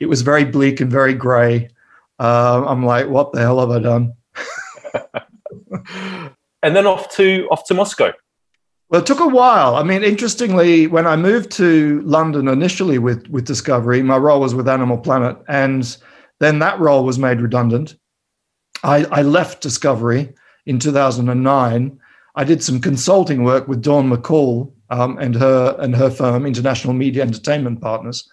it 0.00 0.06
was 0.06 0.22
very 0.22 0.44
bleak 0.44 0.80
and 0.80 0.90
very 0.90 1.14
grey, 1.14 1.70
uh, 2.18 2.64
I'm 2.66 2.84
like, 2.84 3.08
what 3.08 3.32
the 3.32 3.40
hell 3.40 3.60
have 3.60 3.70
I 3.70 3.78
done? 3.78 4.12
and 6.62 6.76
then 6.76 6.86
off 6.86 7.14
to 7.16 7.46
off 7.50 7.64
to 7.66 7.74
Moscow. 7.74 8.12
Well, 8.90 9.02
it 9.02 9.06
took 9.06 9.20
a 9.20 9.28
while. 9.28 9.76
I 9.76 9.82
mean, 9.82 10.02
interestingly, 10.02 10.86
when 10.86 11.06
I 11.06 11.14
moved 11.14 11.50
to 11.52 12.00
London 12.02 12.48
initially 12.48 12.98
with, 12.98 13.28
with 13.28 13.44
Discovery, 13.44 14.02
my 14.02 14.16
role 14.16 14.40
was 14.40 14.54
with 14.54 14.66
Animal 14.66 14.96
Planet, 14.96 15.36
and 15.46 15.96
then 16.40 16.58
that 16.60 16.80
role 16.80 17.04
was 17.04 17.18
made 17.18 17.42
redundant. 17.42 17.96
I, 18.82 19.04
I 19.10 19.22
left 19.22 19.60
Discovery 19.60 20.32
in 20.64 20.78
2009. 20.78 22.00
I 22.34 22.44
did 22.44 22.62
some 22.62 22.80
consulting 22.80 23.44
work 23.44 23.68
with 23.68 23.82
Dawn 23.82 24.08
McCall 24.08 24.72
um, 24.88 25.18
and 25.18 25.34
her 25.34 25.76
and 25.80 25.94
her 25.94 26.10
firm, 26.10 26.46
International 26.46 26.94
Media 26.94 27.22
Entertainment 27.22 27.82
Partners, 27.82 28.26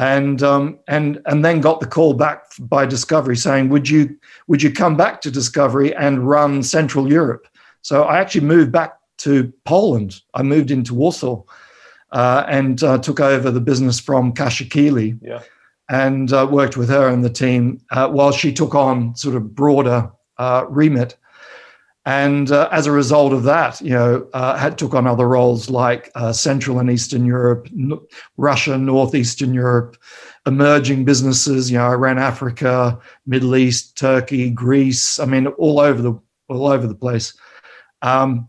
and 0.00 0.42
um, 0.42 0.78
and 0.88 1.20
and 1.26 1.44
then 1.44 1.60
got 1.60 1.80
the 1.80 1.86
call 1.86 2.14
back 2.14 2.44
by 2.58 2.86
Discovery 2.86 3.36
saying, 3.36 3.68
"Would 3.68 3.90
you 3.90 4.16
would 4.46 4.62
you 4.62 4.72
come 4.72 4.96
back 4.96 5.20
to 5.20 5.30
Discovery 5.30 5.94
and 5.94 6.26
run 6.26 6.62
Central 6.62 7.12
Europe?" 7.12 7.46
So 7.82 8.04
I 8.04 8.18
actually 8.18 8.46
moved 8.46 8.72
back 8.72 8.94
to 9.18 9.52
Poland. 9.66 10.22
I 10.32 10.42
moved 10.42 10.70
into 10.70 10.94
Warsaw 10.94 11.42
uh, 12.12 12.44
and 12.48 12.82
uh, 12.82 12.96
took 12.98 13.20
over 13.20 13.50
the 13.50 13.60
business 13.60 14.00
from 14.00 14.32
Kasia 14.32 14.64
Kieli 14.64 15.18
yeah. 15.20 15.42
and 15.90 16.32
uh, 16.32 16.48
worked 16.50 16.78
with 16.78 16.88
her 16.88 17.08
and 17.08 17.22
the 17.22 17.30
team 17.30 17.82
uh, 17.90 18.08
while 18.08 18.32
she 18.32 18.54
took 18.54 18.74
on 18.74 19.14
sort 19.16 19.36
of 19.36 19.54
broader 19.54 20.10
uh, 20.38 20.64
remit. 20.70 21.18
And 22.06 22.50
uh, 22.50 22.68
as 22.72 22.86
a 22.86 22.92
result 22.92 23.32
of 23.32 23.42
that, 23.42 23.80
you 23.80 23.90
know, 23.90 24.26
had 24.32 24.78
took 24.78 24.94
on 24.94 25.06
other 25.06 25.28
roles 25.28 25.68
like 25.68 26.10
Central 26.32 26.78
and 26.78 26.90
Eastern 26.90 27.26
Europe, 27.26 27.68
N- 27.72 28.00
Russia, 28.38 28.78
Northeastern 28.78 29.52
Europe, 29.52 29.98
emerging 30.46 31.04
businesses. 31.04 31.70
You 31.70 31.78
know, 31.78 31.86
I 31.86 31.94
ran 31.94 32.18
Africa, 32.18 32.98
Middle 33.26 33.54
East, 33.54 33.98
Turkey, 33.98 34.50
Greece. 34.50 35.18
I 35.18 35.26
mean, 35.26 35.46
all 35.46 35.78
over 35.78 36.00
the 36.00 36.18
all 36.48 36.68
over 36.68 36.86
the 36.86 36.94
place. 36.94 37.34
Um, 38.02 38.48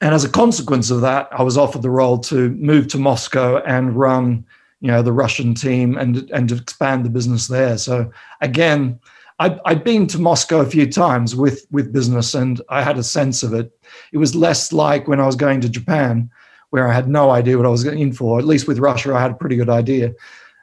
and 0.00 0.14
as 0.14 0.24
a 0.24 0.28
consequence 0.28 0.90
of 0.90 1.00
that, 1.00 1.28
I 1.32 1.42
was 1.42 1.56
offered 1.56 1.82
the 1.82 1.90
role 1.90 2.18
to 2.18 2.50
move 2.50 2.88
to 2.88 2.98
Moscow 2.98 3.62
and 3.64 3.96
run, 3.96 4.44
you 4.80 4.88
know, 4.88 5.02
the 5.02 5.12
Russian 5.12 5.54
team 5.54 5.96
and 5.96 6.30
and 6.30 6.52
expand 6.52 7.04
the 7.04 7.10
business 7.10 7.46
there. 7.46 7.78
So 7.78 8.10
again, 8.40 9.00
i 9.38 9.58
had 9.66 9.84
been 9.84 10.06
to 10.08 10.18
Moscow 10.18 10.60
a 10.60 10.66
few 10.66 10.90
times 10.90 11.34
with 11.34 11.66
with 11.70 11.92
business, 11.92 12.34
and 12.34 12.60
I 12.68 12.82
had 12.82 12.98
a 12.98 13.02
sense 13.02 13.42
of 13.42 13.52
it. 13.52 13.72
It 14.12 14.18
was 14.18 14.34
less 14.34 14.72
like 14.72 15.08
when 15.08 15.20
I 15.20 15.26
was 15.26 15.36
going 15.36 15.60
to 15.62 15.68
Japan, 15.68 16.30
where 16.70 16.88
I 16.88 16.92
had 16.92 17.08
no 17.08 17.30
idea 17.30 17.56
what 17.56 17.66
I 17.66 17.70
was 17.70 17.84
in 17.84 18.12
for. 18.12 18.38
At 18.38 18.46
least 18.46 18.68
with 18.68 18.78
Russia, 18.78 19.14
I 19.14 19.20
had 19.20 19.32
a 19.32 19.34
pretty 19.42 19.56
good 19.56 19.70
idea, 19.70 20.12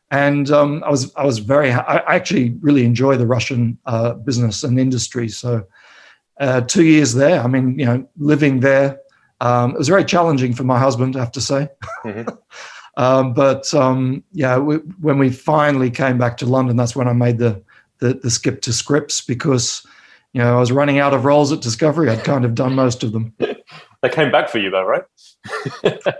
and 0.10 0.49
um, 0.51 0.84
I 0.86 0.89
was 0.89 1.13
I 1.15 1.25
was 1.25 1.39
very 1.39 1.71
I 1.71 1.97
actually 2.15 2.57
really 2.62 2.86
enjoy 2.86 3.17
the 3.17 3.27
Russian 3.27 3.77
uh, 3.86 4.13
business 4.13 4.63
and 4.63 4.79
industry. 4.79 5.29
So. 5.29 5.65
Uh, 6.39 6.60
two 6.60 6.86
years 6.86 7.13
there. 7.13 7.39
I 7.39 7.45
mean, 7.45 7.77
you 7.77 7.86
know, 7.86 8.03
living 8.17 8.62
there, 8.62 8.99
um, 9.41 9.71
it 9.71 9.77
was 9.77 9.89
very 9.89 10.05
challenging 10.05 10.53
for 10.53 10.63
my 10.63 10.79
husband, 10.79 11.15
I 11.15 11.19
have 11.19 11.31
to 11.34 11.41
say. 11.41 11.67
Mm-hmm. 12.05 12.29
um, 12.97 13.34
but 13.34 13.71
um, 13.73 14.23
yeah, 14.31 14.57
we, 14.57 14.77
when 15.01 15.17
we 15.17 15.31
finally 15.31 15.89
came 15.89 16.17
back 16.17 16.38
to 16.38 16.45
London, 16.45 16.77
that's 16.77 16.95
when 16.95 17.07
I 17.07 17.13
made 17.13 17.39
the, 17.39 17.62
the, 18.01 18.15
the 18.15 18.29
skip 18.29 18.61
to 18.63 18.73
Scripps 18.73 19.21
because 19.21 19.85
you 20.33 20.41
know 20.41 20.57
I 20.57 20.59
was 20.59 20.71
running 20.71 20.99
out 20.99 21.13
of 21.13 21.23
roles 21.23 21.51
at 21.53 21.61
Discovery. 21.61 22.09
I'd 22.09 22.25
kind 22.25 22.43
of 22.43 22.53
done 22.53 22.73
most 22.75 23.03
of 23.03 23.13
them. 23.13 23.33
they 24.01 24.09
came 24.09 24.31
back 24.31 24.49
for 24.49 24.57
you 24.57 24.69
though, 24.69 24.83
right? 24.83 25.03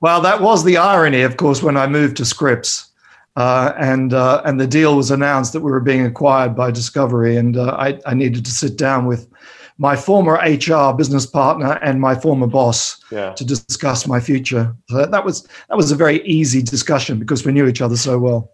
well, 0.00 0.22
that 0.22 0.40
was 0.40 0.64
the 0.64 0.78
irony, 0.78 1.22
of 1.22 1.36
course, 1.36 1.62
when 1.62 1.76
I 1.76 1.86
moved 1.86 2.16
to 2.16 2.24
Scripps. 2.24 2.90
Uh, 3.36 3.72
and 3.78 4.14
uh, 4.14 4.40
and 4.44 4.60
the 4.60 4.66
deal 4.66 4.96
was 4.96 5.10
announced 5.10 5.52
that 5.52 5.60
we 5.60 5.70
were 5.70 5.80
being 5.80 6.06
acquired 6.06 6.54
by 6.54 6.70
Discovery, 6.70 7.36
and 7.36 7.56
uh, 7.56 7.76
I, 7.76 7.98
I 8.06 8.14
needed 8.14 8.44
to 8.44 8.50
sit 8.52 8.78
down 8.78 9.06
with 9.06 9.28
my 9.76 9.96
former 9.96 10.34
HR 10.34 10.94
business 10.94 11.26
partner 11.26 11.78
and 11.82 12.00
my 12.00 12.14
former 12.14 12.46
boss 12.46 13.02
yeah. 13.10 13.32
to 13.32 13.44
discuss 13.44 14.06
my 14.06 14.20
future. 14.20 14.74
So 14.88 15.04
that 15.06 15.24
was 15.24 15.48
that 15.68 15.76
was 15.76 15.90
a 15.90 15.96
very 15.96 16.24
easy 16.24 16.62
discussion 16.62 17.18
because 17.18 17.44
we 17.44 17.50
knew 17.50 17.66
each 17.66 17.80
other 17.80 17.96
so 17.96 18.18
well. 18.18 18.52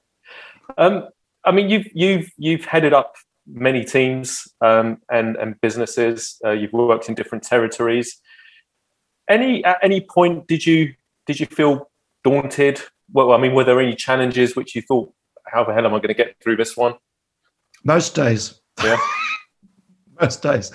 Um, 0.79 1.09
I 1.45 1.53
mean, 1.53 1.71
you've 1.71 1.87
you've 1.95 2.31
you've 2.37 2.65
headed 2.65 2.93
up 2.93 3.15
many 3.47 3.85
teams 3.85 4.47
um, 4.61 4.99
and 5.11 5.37
and 5.37 5.61
businesses. 5.61 6.39
Uh, 6.45 6.51
you've 6.51 6.73
worked 6.73 7.09
in 7.09 7.15
different 7.15 7.45
territories. 7.45 8.21
Any 9.29 9.65
at 9.65 9.79
any 9.83 10.01
point 10.01 10.47
did 10.47 10.67
you 10.67 10.95
did 11.27 11.41
you 11.41 11.47
feel 11.47 11.91
daunted? 12.25 12.81
Well, 13.13 13.33
I 13.33 13.39
mean, 13.39 13.55
were 13.55 13.65
there 13.65 13.81
any 13.81 13.95
challenges 13.95 14.55
which 14.55 14.75
you 14.75 14.83
thought, 14.83 15.13
how 15.47 15.65
the 15.65 15.73
hell 15.73 15.85
am 15.85 15.95
I 15.95 15.99
going 15.99 16.09
to 16.09 16.15
get 16.15 16.37
through 16.43 16.57
this 16.57 16.77
one? 16.77 16.95
Most 17.85 18.15
days. 18.15 18.61
Yeah. 18.83 18.99
Most 20.21 20.43
days. 20.43 20.71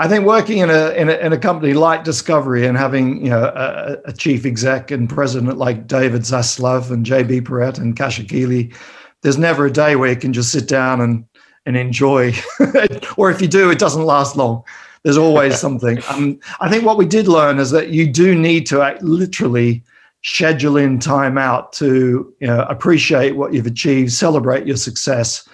I 0.00 0.06
think 0.06 0.24
working 0.24 0.58
in 0.58 0.70
a, 0.70 0.90
in 0.90 1.08
a 1.08 1.14
in 1.14 1.32
a 1.32 1.38
company 1.38 1.74
like 1.74 2.04
Discovery 2.04 2.66
and 2.66 2.78
having 2.78 3.24
you 3.24 3.30
know 3.30 3.44
a, 3.44 3.96
a 4.06 4.12
chief 4.12 4.46
exec 4.46 4.90
and 4.90 5.08
president 5.08 5.58
like 5.58 5.86
David 5.86 6.22
Zaslav 6.22 6.90
and 6.90 7.04
JB 7.04 7.42
Perrette 7.42 7.78
and 7.78 7.96
Kasia 7.96 8.22
Kieli, 8.22 8.74
there's 9.22 9.38
never 9.38 9.66
a 9.66 9.72
day 9.72 9.96
where 9.96 10.10
you 10.10 10.16
can 10.16 10.32
just 10.32 10.52
sit 10.52 10.68
down 10.68 11.00
and 11.00 11.24
and 11.66 11.76
enjoy, 11.76 12.32
or 13.18 13.30
if 13.30 13.42
you 13.42 13.48
do, 13.48 13.70
it 13.70 13.78
doesn't 13.78 14.04
last 14.04 14.36
long. 14.36 14.62
There's 15.02 15.18
always 15.18 15.58
something. 15.58 16.02
Um, 16.08 16.40
I 16.60 16.70
think 16.70 16.84
what 16.84 16.96
we 16.96 17.04
did 17.04 17.28
learn 17.28 17.58
is 17.58 17.70
that 17.72 17.90
you 17.90 18.10
do 18.10 18.34
need 18.34 18.66
to 18.68 18.80
act, 18.80 19.02
literally 19.02 19.82
schedule 20.22 20.76
in 20.76 20.98
time 20.98 21.38
out 21.38 21.72
to 21.74 22.34
you 22.40 22.46
know, 22.46 22.62
appreciate 22.68 23.36
what 23.36 23.52
you've 23.52 23.66
achieved, 23.66 24.12
celebrate 24.12 24.66
your 24.66 24.76
success, 24.76 25.46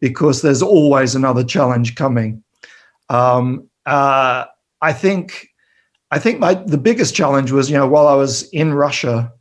because 0.00 0.42
there's 0.42 0.62
always 0.62 1.14
another 1.14 1.44
challenge 1.44 1.94
coming. 1.94 2.42
Um, 3.08 3.68
uh, 3.86 4.46
I 4.82 4.92
think 4.92 5.48
I 6.10 6.18
think 6.18 6.40
my 6.40 6.54
the 6.54 6.78
biggest 6.78 7.14
challenge 7.14 7.52
was 7.52 7.70
you 7.70 7.76
know 7.76 7.86
while 7.86 8.08
I 8.08 8.14
was 8.14 8.48
in 8.50 8.74
Russia, 8.74 9.32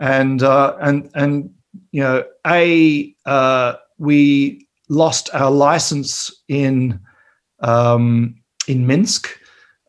and 0.00 0.42
uh, 0.42 0.76
and 0.80 1.10
and 1.14 1.50
you 1.90 2.02
know 2.02 2.24
a 2.46 3.14
uh, 3.26 3.74
we 3.98 4.66
lost 4.88 5.30
our 5.32 5.50
license 5.50 6.30
in 6.48 7.00
um, 7.60 8.36
in 8.66 8.86
Minsk, 8.86 9.28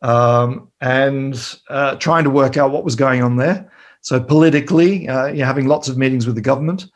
um, 0.02 0.68
and 0.80 1.56
uh, 1.68 1.96
trying 1.96 2.24
to 2.24 2.30
work 2.30 2.56
out 2.56 2.70
what 2.70 2.84
was 2.84 2.96
going 2.96 3.22
on 3.22 3.36
there. 3.36 3.70
So 4.02 4.20
politically, 4.20 5.08
uh, 5.08 5.26
you're 5.26 5.46
having 5.46 5.68
lots 5.68 5.88
of 5.88 5.96
meetings 5.96 6.26
with 6.26 6.34
the 6.34 6.40
government. 6.40 6.86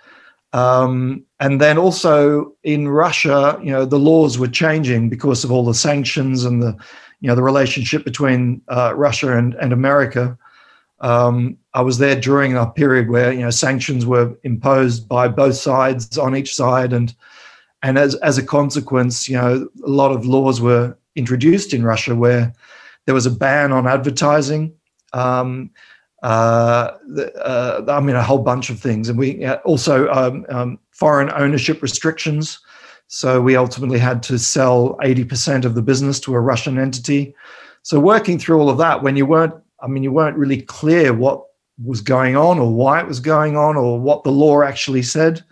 Um, 0.53 1.25
and 1.38 1.61
then 1.61 1.79
also 1.79 2.53
in 2.62 2.88
Russia, 2.88 3.61
you 3.62 3.70
know, 3.70 3.85
the 3.85 3.99
laws 3.99 4.38
were 4.38 4.49
changing 4.49 5.09
because 5.09 5.44
of 5.44 5.53
all 5.53 5.64
the 5.64 5.75
sanctions 5.75 6.44
and 6.44 6.62
the, 6.62 6.77
you 7.20 7.29
know, 7.29 7.35
the 7.35 7.42
relationship 7.42 8.05
between 8.05 8.62
uh, 8.68 8.92
Russia 8.96 9.37
and, 9.37 9.55
and 9.55 9.72
America. 9.72 10.37
Um, 11.01 11.59
I 11.77 11.83
was 11.83 11.99
there 11.99 12.19
during 12.19 12.57
a 12.57 12.67
period 12.67 13.11
where 13.11 13.31
you 13.31 13.41
know 13.41 13.51
sanctions 13.51 14.07
were 14.07 14.35
imposed 14.45 15.07
by 15.07 15.29
both 15.29 15.57
sides 15.57 16.17
on 16.17 16.35
each 16.35 16.55
side, 16.55 16.95
and 16.95 17.15
and 17.83 17.99
as 17.99 18.15
as 18.17 18.39
a 18.39 18.43
consequence, 18.43 19.29
you 19.29 19.37
know, 19.37 19.69
a 19.85 19.89
lot 19.89 20.11
of 20.11 20.25
laws 20.25 20.59
were 20.59 20.97
introduced 21.17 21.75
in 21.75 21.85
Russia 21.85 22.17
where 22.17 22.55
there 23.05 23.15
was 23.15 23.27
a 23.27 23.31
ban 23.31 23.73
on 23.73 23.87
advertising. 23.87 24.73
Um, 25.12 25.71
uh, 26.23 26.97
uh, 27.45 27.85
I 27.89 28.01
mean, 28.01 28.17
a 28.17 28.23
whole 28.23 28.39
bunch 28.39 28.71
of 28.71 28.81
things. 28.81 29.11
And 29.11 29.19
we 29.19 29.45
uh, 29.45 29.57
also 29.57 30.09
um, 30.09 30.47
um, 30.49 30.79
foreign 30.91 31.31
ownership 31.33 31.83
restrictions. 31.83 32.59
So 33.09 33.41
we 33.41 33.55
ultimately 33.55 33.99
had 33.99 34.23
to 34.25 34.39
sell 34.39 34.97
80% 35.05 35.65
of 35.65 35.75
the 35.75 35.83
business 35.83 36.19
to 36.21 36.35
a 36.35 36.41
Russian 36.41 36.79
entity. 36.79 37.35
So 37.83 38.01
working 38.01 38.39
through 38.39 38.59
all 38.59 38.71
of 38.71 38.79
that, 38.79 39.03
when 39.03 39.15
you 39.15 39.27
weren't, 39.27 39.55
I 39.81 39.87
mean, 39.87 40.03
you 40.03 40.11
weren't 40.11 40.37
really 40.37 40.62
clear 40.62 41.12
what 41.12 41.45
was 41.85 42.01
going 42.01 42.37
on 42.37 42.59
or 42.59 42.73
why 42.73 43.01
it 43.01 43.07
was 43.07 43.21
going 43.21 43.57
on 43.57 43.77
or 43.77 44.01
what 44.01 44.25
the 44.25 44.33
law 44.33 44.62
actually 44.62 45.03
said. 45.03 45.43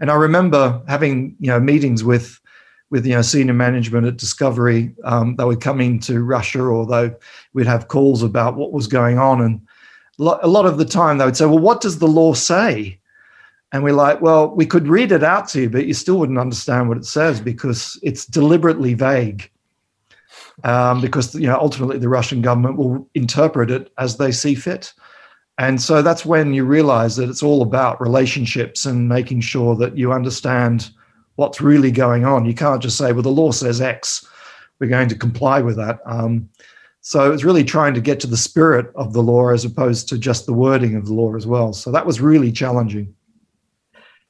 And 0.00 0.10
I 0.10 0.14
remember 0.14 0.82
having, 0.88 1.36
you 1.38 1.48
know, 1.48 1.60
meetings 1.60 2.04
with 2.04 2.38
with 2.90 3.06
you 3.06 3.14
know 3.14 3.22
senior 3.22 3.54
management 3.54 4.06
at 4.06 4.18
Discovery 4.18 4.94
um, 5.04 5.34
that 5.36 5.46
would 5.46 5.62
come 5.62 5.80
into 5.80 6.22
Russia, 6.22 6.60
although 6.60 7.14
we'd 7.54 7.66
have 7.66 7.88
calls 7.88 8.22
about 8.22 8.56
what 8.56 8.72
was 8.72 8.86
going 8.86 9.18
on, 9.18 9.40
and 9.40 9.60
a 10.18 10.46
lot 10.46 10.66
of 10.66 10.76
the 10.76 10.84
time 10.84 11.18
they 11.18 11.24
would 11.24 11.36
say, 11.36 11.46
well, 11.46 11.58
what 11.58 11.80
does 11.80 11.98
the 11.98 12.06
law 12.06 12.34
say? 12.34 12.98
And 13.72 13.82
we're 13.82 13.94
like, 13.94 14.20
well, 14.20 14.54
we 14.54 14.66
could 14.66 14.86
read 14.86 15.10
it 15.10 15.24
out 15.24 15.48
to 15.48 15.62
you, 15.62 15.70
but 15.70 15.86
you 15.86 15.94
still 15.94 16.18
wouldn't 16.18 16.38
understand 16.38 16.88
what 16.88 16.98
it 16.98 17.06
says 17.06 17.40
because 17.40 17.98
it's 18.02 18.26
deliberately 18.26 18.92
vague. 18.92 19.50
Um, 20.64 21.00
because 21.00 21.34
you 21.34 21.46
know 21.46 21.58
ultimately 21.58 21.98
the 21.98 22.10
Russian 22.10 22.42
government 22.42 22.76
will 22.76 23.08
interpret 23.14 23.70
it 23.70 23.90
as 23.96 24.18
they 24.18 24.30
see 24.30 24.54
fit. 24.54 24.92
And 25.58 25.80
so 25.80 26.02
that's 26.02 26.24
when 26.24 26.54
you 26.54 26.64
realize 26.64 27.16
that 27.16 27.28
it's 27.28 27.42
all 27.42 27.62
about 27.62 28.00
relationships 28.00 28.86
and 28.86 29.08
making 29.08 29.42
sure 29.42 29.76
that 29.76 29.96
you 29.96 30.12
understand 30.12 30.90
what's 31.36 31.60
really 31.60 31.90
going 31.90 32.24
on. 32.24 32.44
You 32.44 32.54
can't 32.54 32.82
just 32.82 32.96
say, 32.96 33.12
well, 33.12 33.22
the 33.22 33.28
law 33.28 33.52
says 33.52 33.80
X, 33.80 34.26
we're 34.78 34.88
going 34.88 35.08
to 35.08 35.14
comply 35.14 35.60
with 35.60 35.76
that. 35.76 36.00
Um, 36.06 36.48
so 37.00 37.32
it's 37.32 37.44
really 37.44 37.64
trying 37.64 37.94
to 37.94 38.00
get 38.00 38.20
to 38.20 38.26
the 38.26 38.36
spirit 38.36 38.86
of 38.94 39.12
the 39.12 39.22
law 39.22 39.50
as 39.50 39.64
opposed 39.64 40.08
to 40.08 40.18
just 40.18 40.46
the 40.46 40.52
wording 40.52 40.94
of 40.94 41.06
the 41.06 41.14
law 41.14 41.34
as 41.34 41.46
well. 41.46 41.72
So 41.72 41.90
that 41.90 42.06
was 42.06 42.20
really 42.20 42.52
challenging. 42.52 43.14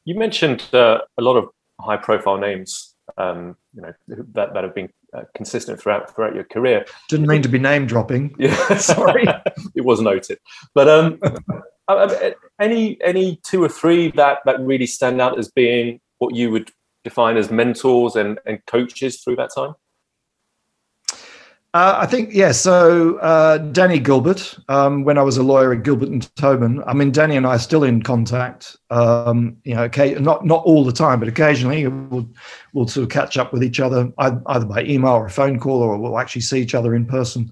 You 0.05 0.17
mentioned 0.17 0.65
uh, 0.73 1.03
a 1.19 1.23
lot 1.23 1.37
of 1.37 1.49
high-profile 1.81 2.39
names, 2.39 2.92
um, 3.19 3.57
you 3.75 3.83
know, 3.83 3.93
that, 4.09 4.55
that 4.55 4.65
have 4.65 4.75
been 4.75 4.91
uh, 5.15 5.23
consistent 5.35 5.81
throughout 5.81 6.15
throughout 6.15 6.35
your 6.35 6.45
career. 6.45 6.87
Didn't 7.09 7.27
mean 7.27 7.43
to 7.43 7.49
be 7.49 7.59
name 7.59 7.87
dropping. 7.87 8.35
Yeah, 8.39 8.77
sorry, 8.79 9.27
it 9.75 9.85
was 9.85 10.01
noted. 10.01 10.39
But 10.75 10.89
um, 10.89 11.19
uh, 11.89 11.93
uh, 11.93 12.31
any 12.61 12.99
any 13.03 13.41
two 13.45 13.63
or 13.63 13.69
three 13.69 14.11
that 14.13 14.39
that 14.47 14.61
really 14.61 14.87
stand 14.87 15.21
out 15.21 15.39
as 15.39 15.51
being 15.51 16.01
what 16.19 16.35
you 16.35 16.51
would 16.51 16.71
define 17.05 17.37
as 17.37 17.51
mentors 17.51 18.17
and, 18.17 18.39
and 18.47 18.65
coaches 18.67 19.21
through 19.21 19.37
that 19.37 19.51
time? 19.55 19.75
Uh, 21.75 21.97
I 22.01 22.07
think 22.07 22.35
yeah. 22.35 22.53
So 22.53 23.17
uh, 23.19 23.57
Danny 23.57 23.99
Gilbert, 23.99 24.59
um, 24.69 25.05
when 25.05 25.17
I 25.17 25.23
was 25.23 25.39
a 25.39 25.43
lawyer 25.43 25.73
at 25.73 25.85
Gilbert 25.85 26.11
and 26.11 26.37
Tobin, 26.37 26.83
I 26.87 26.93
mean 26.93 27.13
Danny 27.13 27.35
and 27.35 27.47
I 27.47 27.55
are 27.55 27.59
still 27.59 27.83
in 27.83 28.03
contact. 28.03 28.77
Um, 28.91 29.57
you 29.65 29.75
know, 29.75 29.85
okay, 29.85 30.15
not 30.17 30.45
not 30.45 30.63
all 30.65 30.85
the 30.85 30.93
time, 30.93 31.19
but 31.19 31.29
occasionally 31.29 31.87
we'll 31.87 32.29
we'll 32.75 32.89
sort 32.89 33.05
of 33.05 33.11
catch 33.11 33.39
up 33.39 33.55
with 33.55 33.65
each 33.65 33.81
other 33.81 34.13
either 34.19 34.67
by 34.67 34.83
email 34.83 35.13
or 35.13 35.27
a 35.27 35.31
phone 35.31 35.59
call, 35.59 35.81
or 35.81 35.97
we'll 35.97 36.19
actually 36.19 36.43
see 36.43 36.61
each 36.61 36.75
other 36.75 36.95
in 36.95 37.07
person. 37.07 37.51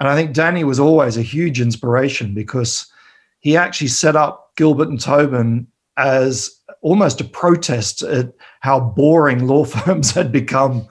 And 0.00 0.08
I 0.08 0.16
think 0.16 0.32
Danny 0.32 0.64
was 0.64 0.80
always 0.80 1.16
a 1.16 1.22
huge 1.22 1.60
inspiration 1.60 2.34
because 2.34 2.90
he 3.38 3.56
actually 3.56 3.88
set 3.88 4.16
up 4.16 4.56
Gilbert 4.56 4.88
and 4.88 5.00
Tobin 5.00 5.68
as 5.96 6.50
almost 6.80 7.20
a 7.20 7.24
protest 7.24 8.02
at 8.02 8.32
how 8.58 8.80
boring 8.80 9.46
law 9.46 9.64
firms 9.66 10.10
had 10.10 10.32
become 10.32 10.88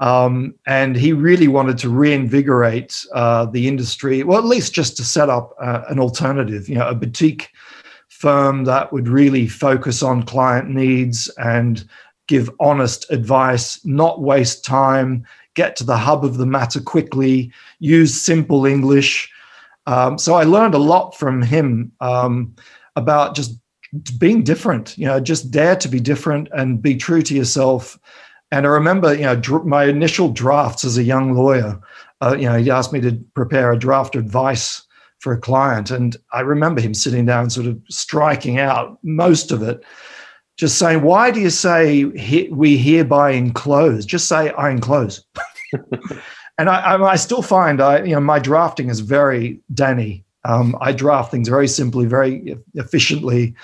um, 0.00 0.54
and 0.66 0.96
he 0.96 1.12
really 1.12 1.48
wanted 1.48 1.78
to 1.78 1.88
reinvigorate 1.88 3.06
uh, 3.14 3.46
the 3.46 3.68
industry, 3.68 4.22
well, 4.22 4.38
at 4.38 4.44
least 4.44 4.74
just 4.74 4.96
to 4.96 5.04
set 5.04 5.28
up 5.28 5.54
uh, 5.60 5.82
an 5.88 6.00
alternative, 6.00 6.68
you 6.68 6.74
know, 6.74 6.88
a 6.88 6.94
boutique 6.94 7.50
firm 8.08 8.64
that 8.64 8.92
would 8.92 9.08
really 9.08 9.46
focus 9.46 10.02
on 10.02 10.22
client 10.22 10.68
needs 10.68 11.28
and 11.38 11.86
give 12.26 12.50
honest 12.58 13.10
advice, 13.10 13.84
not 13.84 14.22
waste 14.22 14.64
time, 14.64 15.24
get 15.54 15.76
to 15.76 15.84
the 15.84 15.96
hub 15.96 16.24
of 16.24 16.38
the 16.38 16.46
matter 16.46 16.80
quickly, 16.80 17.52
use 17.78 18.20
simple 18.20 18.66
English. 18.66 19.30
Um, 19.86 20.18
so 20.18 20.34
I 20.34 20.44
learned 20.44 20.74
a 20.74 20.78
lot 20.78 21.16
from 21.16 21.42
him 21.42 21.92
um, 22.00 22.54
about 22.96 23.36
just 23.36 23.58
being 24.18 24.42
different, 24.42 24.96
you 24.98 25.06
know, 25.06 25.20
just 25.20 25.50
dare 25.50 25.76
to 25.76 25.88
be 25.88 26.00
different 26.00 26.48
and 26.52 26.82
be 26.82 26.96
true 26.96 27.22
to 27.22 27.34
yourself 27.34 27.98
and 28.50 28.66
I 28.66 28.70
remember, 28.70 29.14
you 29.14 29.22
know, 29.22 29.36
dr- 29.36 29.66
my 29.66 29.84
initial 29.84 30.30
drafts 30.30 30.84
as 30.84 30.96
a 30.96 31.02
young 31.02 31.34
lawyer. 31.34 31.80
Uh, 32.20 32.36
you 32.38 32.46
know, 32.46 32.56
he 32.56 32.70
asked 32.70 32.92
me 32.92 33.00
to 33.00 33.12
prepare 33.34 33.72
a 33.72 33.78
draft 33.78 34.14
advice 34.14 34.82
for 35.18 35.32
a 35.32 35.40
client, 35.40 35.90
and 35.90 36.16
I 36.32 36.40
remember 36.40 36.80
him 36.80 36.94
sitting 36.94 37.26
down, 37.26 37.50
sort 37.50 37.66
of 37.66 37.80
striking 37.88 38.58
out 38.58 38.98
most 39.02 39.50
of 39.52 39.62
it, 39.62 39.82
just 40.56 40.78
saying, 40.78 41.02
"Why 41.02 41.30
do 41.30 41.40
you 41.40 41.50
say 41.50 42.10
he- 42.16 42.48
we 42.52 42.76
hereby 42.76 43.30
enclose? 43.30 44.06
Just 44.06 44.28
say 44.28 44.50
I 44.50 44.70
enclose." 44.70 45.24
and 46.58 46.68
I, 46.68 46.80
I, 46.80 47.02
I, 47.12 47.16
still 47.16 47.42
find 47.42 47.80
I, 47.80 48.04
you 48.04 48.14
know, 48.14 48.20
my 48.20 48.38
drafting 48.38 48.88
is 48.90 49.00
very 49.00 49.60
Danny. 49.72 50.24
Um, 50.44 50.76
I 50.80 50.92
draft 50.92 51.30
things 51.30 51.48
very 51.48 51.68
simply, 51.68 52.06
very 52.06 52.56
efficiently. 52.74 53.54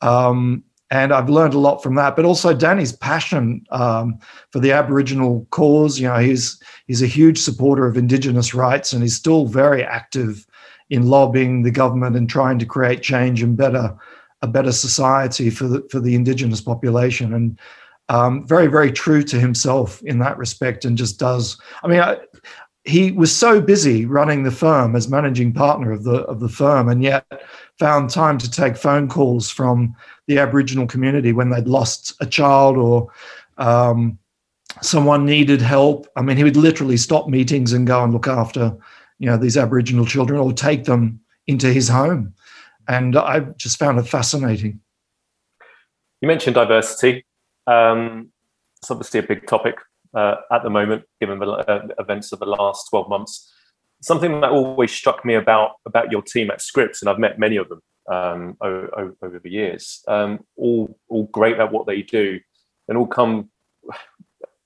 Um, 0.00 0.64
and 0.90 1.12
I've 1.12 1.30
learned 1.30 1.54
a 1.54 1.58
lot 1.58 1.82
from 1.82 1.94
that. 1.96 2.16
But 2.16 2.24
also 2.24 2.54
Danny's 2.54 2.92
passion 2.92 3.64
um, 3.70 4.18
for 4.50 4.60
the 4.60 4.72
Aboriginal 4.72 5.46
cause. 5.50 5.98
You 5.98 6.08
know, 6.08 6.18
he's 6.18 6.60
he's 6.86 7.02
a 7.02 7.06
huge 7.06 7.38
supporter 7.38 7.86
of 7.86 7.96
Indigenous 7.96 8.54
rights, 8.54 8.92
and 8.92 9.02
he's 9.02 9.16
still 9.16 9.46
very 9.46 9.82
active 9.82 10.46
in 10.90 11.06
lobbying 11.06 11.62
the 11.62 11.70
government 11.70 12.16
and 12.16 12.28
trying 12.28 12.58
to 12.58 12.66
create 12.66 13.02
change 13.02 13.42
and 13.42 13.56
better 13.56 13.96
a 14.42 14.46
better 14.46 14.72
society 14.72 15.50
for 15.50 15.66
the 15.66 15.86
for 15.90 16.00
the 16.00 16.14
Indigenous 16.14 16.60
population. 16.60 17.32
And 17.32 17.58
um, 18.10 18.46
very 18.46 18.66
very 18.66 18.92
true 18.92 19.22
to 19.24 19.40
himself 19.40 20.02
in 20.02 20.18
that 20.18 20.38
respect, 20.38 20.84
and 20.84 20.98
just 20.98 21.18
does. 21.18 21.58
I 21.82 21.88
mean. 21.88 22.00
I, 22.00 22.18
he 22.86 23.12
was 23.12 23.34
so 23.34 23.62
busy 23.62 24.04
running 24.04 24.42
the 24.42 24.50
firm 24.50 24.94
as 24.94 25.08
managing 25.08 25.54
partner 25.54 25.90
of 25.90 26.04
the 26.04 26.16
of 26.24 26.40
the 26.40 26.50
firm, 26.50 26.90
and 26.90 27.02
yet 27.02 27.24
found 27.78 28.10
time 28.10 28.38
to 28.38 28.50
take 28.50 28.76
phone 28.76 29.08
calls 29.08 29.50
from 29.50 29.94
the 30.26 30.38
Aboriginal 30.38 30.86
community 30.86 31.32
when 31.32 31.50
they'd 31.50 31.66
lost 31.66 32.12
a 32.20 32.26
child 32.26 32.76
or 32.76 33.10
um, 33.58 34.18
someone 34.80 35.24
needed 35.24 35.60
help. 35.60 36.06
I 36.16 36.22
mean, 36.22 36.36
he 36.36 36.44
would 36.44 36.56
literally 36.56 36.96
stop 36.96 37.28
meetings 37.28 37.72
and 37.72 37.86
go 37.86 38.02
and 38.02 38.12
look 38.12 38.28
after, 38.28 38.76
you 39.18 39.26
know, 39.26 39.36
these 39.36 39.56
Aboriginal 39.56 40.06
children 40.06 40.38
or 40.38 40.52
take 40.52 40.84
them 40.84 41.20
into 41.46 41.72
his 41.72 41.88
home. 41.88 42.34
And 42.88 43.16
I 43.16 43.40
just 43.56 43.78
found 43.78 43.98
it 43.98 44.06
fascinating. 44.06 44.80
You 46.20 46.28
mentioned 46.28 46.54
diversity. 46.54 47.24
Um, 47.66 48.30
it's 48.80 48.90
obviously 48.90 49.20
a 49.20 49.22
big 49.24 49.46
topic 49.46 49.76
uh, 50.14 50.36
at 50.52 50.62
the 50.62 50.70
moment, 50.70 51.04
given 51.20 51.38
the 51.38 51.46
uh, 51.46 51.88
events 51.98 52.32
of 52.32 52.38
the 52.38 52.46
last 52.46 52.88
12 52.90 53.08
months. 53.08 53.53
Something 54.04 54.40
that 54.42 54.50
always 54.50 54.92
struck 54.92 55.24
me 55.24 55.34
about 55.34 55.76
about 55.86 56.12
your 56.12 56.22
team 56.22 56.50
at 56.50 56.60
Scripps, 56.60 57.00
and 57.00 57.08
I've 57.08 57.18
met 57.18 57.38
many 57.38 57.56
of 57.56 57.68
them 57.70 57.80
um, 58.10 58.56
over, 58.60 59.14
over, 59.22 59.40
the 59.42 59.50
years, 59.50 60.02
um, 60.08 60.44
all 60.56 60.98
all 61.08 61.24
great 61.24 61.58
at 61.58 61.72
what 61.72 61.86
they 61.86 62.02
do, 62.02 62.38
and 62.86 62.98
all 62.98 63.06
come 63.06 63.48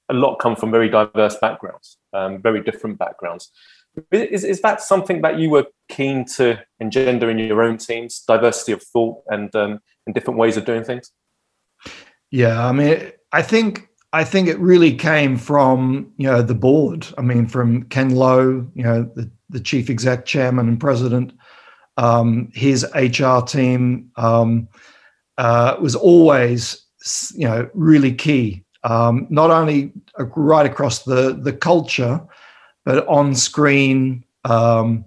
a 0.08 0.14
lot 0.14 0.36
come 0.36 0.56
from 0.56 0.70
very 0.72 0.88
diverse 0.88 1.36
backgrounds, 1.36 1.98
um, 2.12 2.42
very 2.42 2.62
different 2.62 2.98
backgrounds. 2.98 3.50
Is, 4.10 4.42
is 4.44 4.60
that 4.62 4.80
something 4.80 5.22
that 5.22 5.38
you 5.38 5.50
were 5.50 5.66
keen 5.88 6.24
to 6.36 6.62
engender 6.80 7.30
in 7.30 7.38
your 7.38 7.62
own 7.62 7.78
teams, 7.78 8.22
diversity 8.26 8.72
of 8.72 8.82
thought 8.82 9.22
and 9.28 9.54
um, 9.54 9.80
and 10.06 10.14
different 10.14 10.38
ways 10.38 10.56
of 10.56 10.64
doing 10.64 10.82
things? 10.82 11.12
Yeah, 12.30 12.66
I 12.66 12.72
mean, 12.72 13.12
I 13.32 13.42
think 13.42 13.87
I 14.12 14.24
think 14.24 14.48
it 14.48 14.58
really 14.58 14.94
came 14.94 15.36
from 15.36 16.12
you 16.16 16.26
know 16.26 16.42
the 16.42 16.54
board. 16.54 17.06
I 17.18 17.22
mean, 17.22 17.46
from 17.46 17.84
Ken 17.84 18.14
Lowe, 18.14 18.66
you 18.74 18.82
know, 18.82 19.02
the, 19.14 19.30
the 19.50 19.60
chief 19.60 19.90
exec, 19.90 20.24
chairman, 20.26 20.68
and 20.68 20.80
president. 20.80 21.32
Um, 21.96 22.50
his 22.54 22.86
HR 22.94 23.40
team 23.40 24.10
um, 24.16 24.68
uh, 25.36 25.76
was 25.80 25.94
always 25.94 26.84
you 27.34 27.46
know 27.46 27.68
really 27.74 28.14
key. 28.14 28.64
Um, 28.84 29.26
not 29.28 29.50
only 29.50 29.92
right 30.18 30.64
across 30.64 31.02
the 31.04 31.34
the 31.34 31.52
culture, 31.52 32.20
but 32.84 33.06
on 33.08 33.34
screen 33.34 34.24
um, 34.44 35.04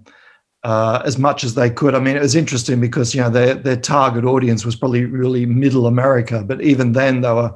uh, 0.62 1.02
as 1.04 1.18
much 1.18 1.42
as 1.42 1.54
they 1.54 1.70
could. 1.70 1.96
I 1.96 1.98
mean, 1.98 2.16
it 2.16 2.22
was 2.22 2.36
interesting 2.36 2.80
because 2.80 3.16
you 3.16 3.20
know 3.20 3.30
their 3.30 3.54
their 3.54 3.76
target 3.76 4.24
audience 4.24 4.64
was 4.64 4.76
probably 4.76 5.06
really 5.06 5.44
middle 5.44 5.88
America, 5.88 6.44
but 6.46 6.60
even 6.62 6.92
then 6.92 7.22
they 7.22 7.32
were 7.32 7.52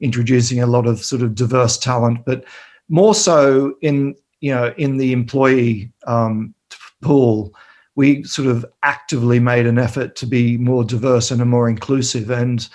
introducing 0.00 0.60
a 0.60 0.66
lot 0.66 0.86
of 0.86 1.04
sort 1.04 1.22
of 1.22 1.34
diverse 1.34 1.78
talent, 1.78 2.24
but 2.24 2.44
more 2.88 3.14
so 3.14 3.74
in 3.80 4.14
you 4.40 4.52
know 4.54 4.74
in 4.76 4.96
the 4.96 5.12
employee 5.12 5.92
um, 6.06 6.54
pool. 7.00 7.54
We 7.96 8.22
sort 8.22 8.48
of 8.48 8.64
actively 8.82 9.40
made 9.40 9.66
an 9.66 9.78
effort 9.78 10.16
to 10.16 10.26
be 10.26 10.56
more 10.56 10.84
diverse 10.84 11.30
and 11.30 11.44
more 11.50 11.68
inclusive, 11.68 12.30
and 12.30 12.66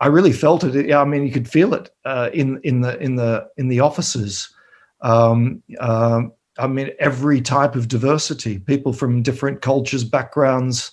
I 0.00 0.08
really 0.08 0.32
felt 0.32 0.64
it. 0.64 0.92
I 0.92 1.04
mean, 1.04 1.24
you 1.24 1.32
could 1.32 1.48
feel 1.48 1.74
it 1.74 1.90
uh, 2.04 2.30
in 2.32 2.60
in 2.64 2.82
the 2.82 2.98
in 2.98 3.16
the 3.16 3.48
in 3.56 3.68
the 3.68 3.80
offices. 3.80 4.52
Um, 5.00 5.62
uh, 5.80 6.22
I 6.58 6.66
mean, 6.66 6.90
every 6.98 7.40
type 7.40 7.76
of 7.76 7.88
diversity, 7.88 8.58
people 8.58 8.92
from 8.92 9.22
different 9.22 9.62
cultures, 9.62 10.04
backgrounds, 10.04 10.90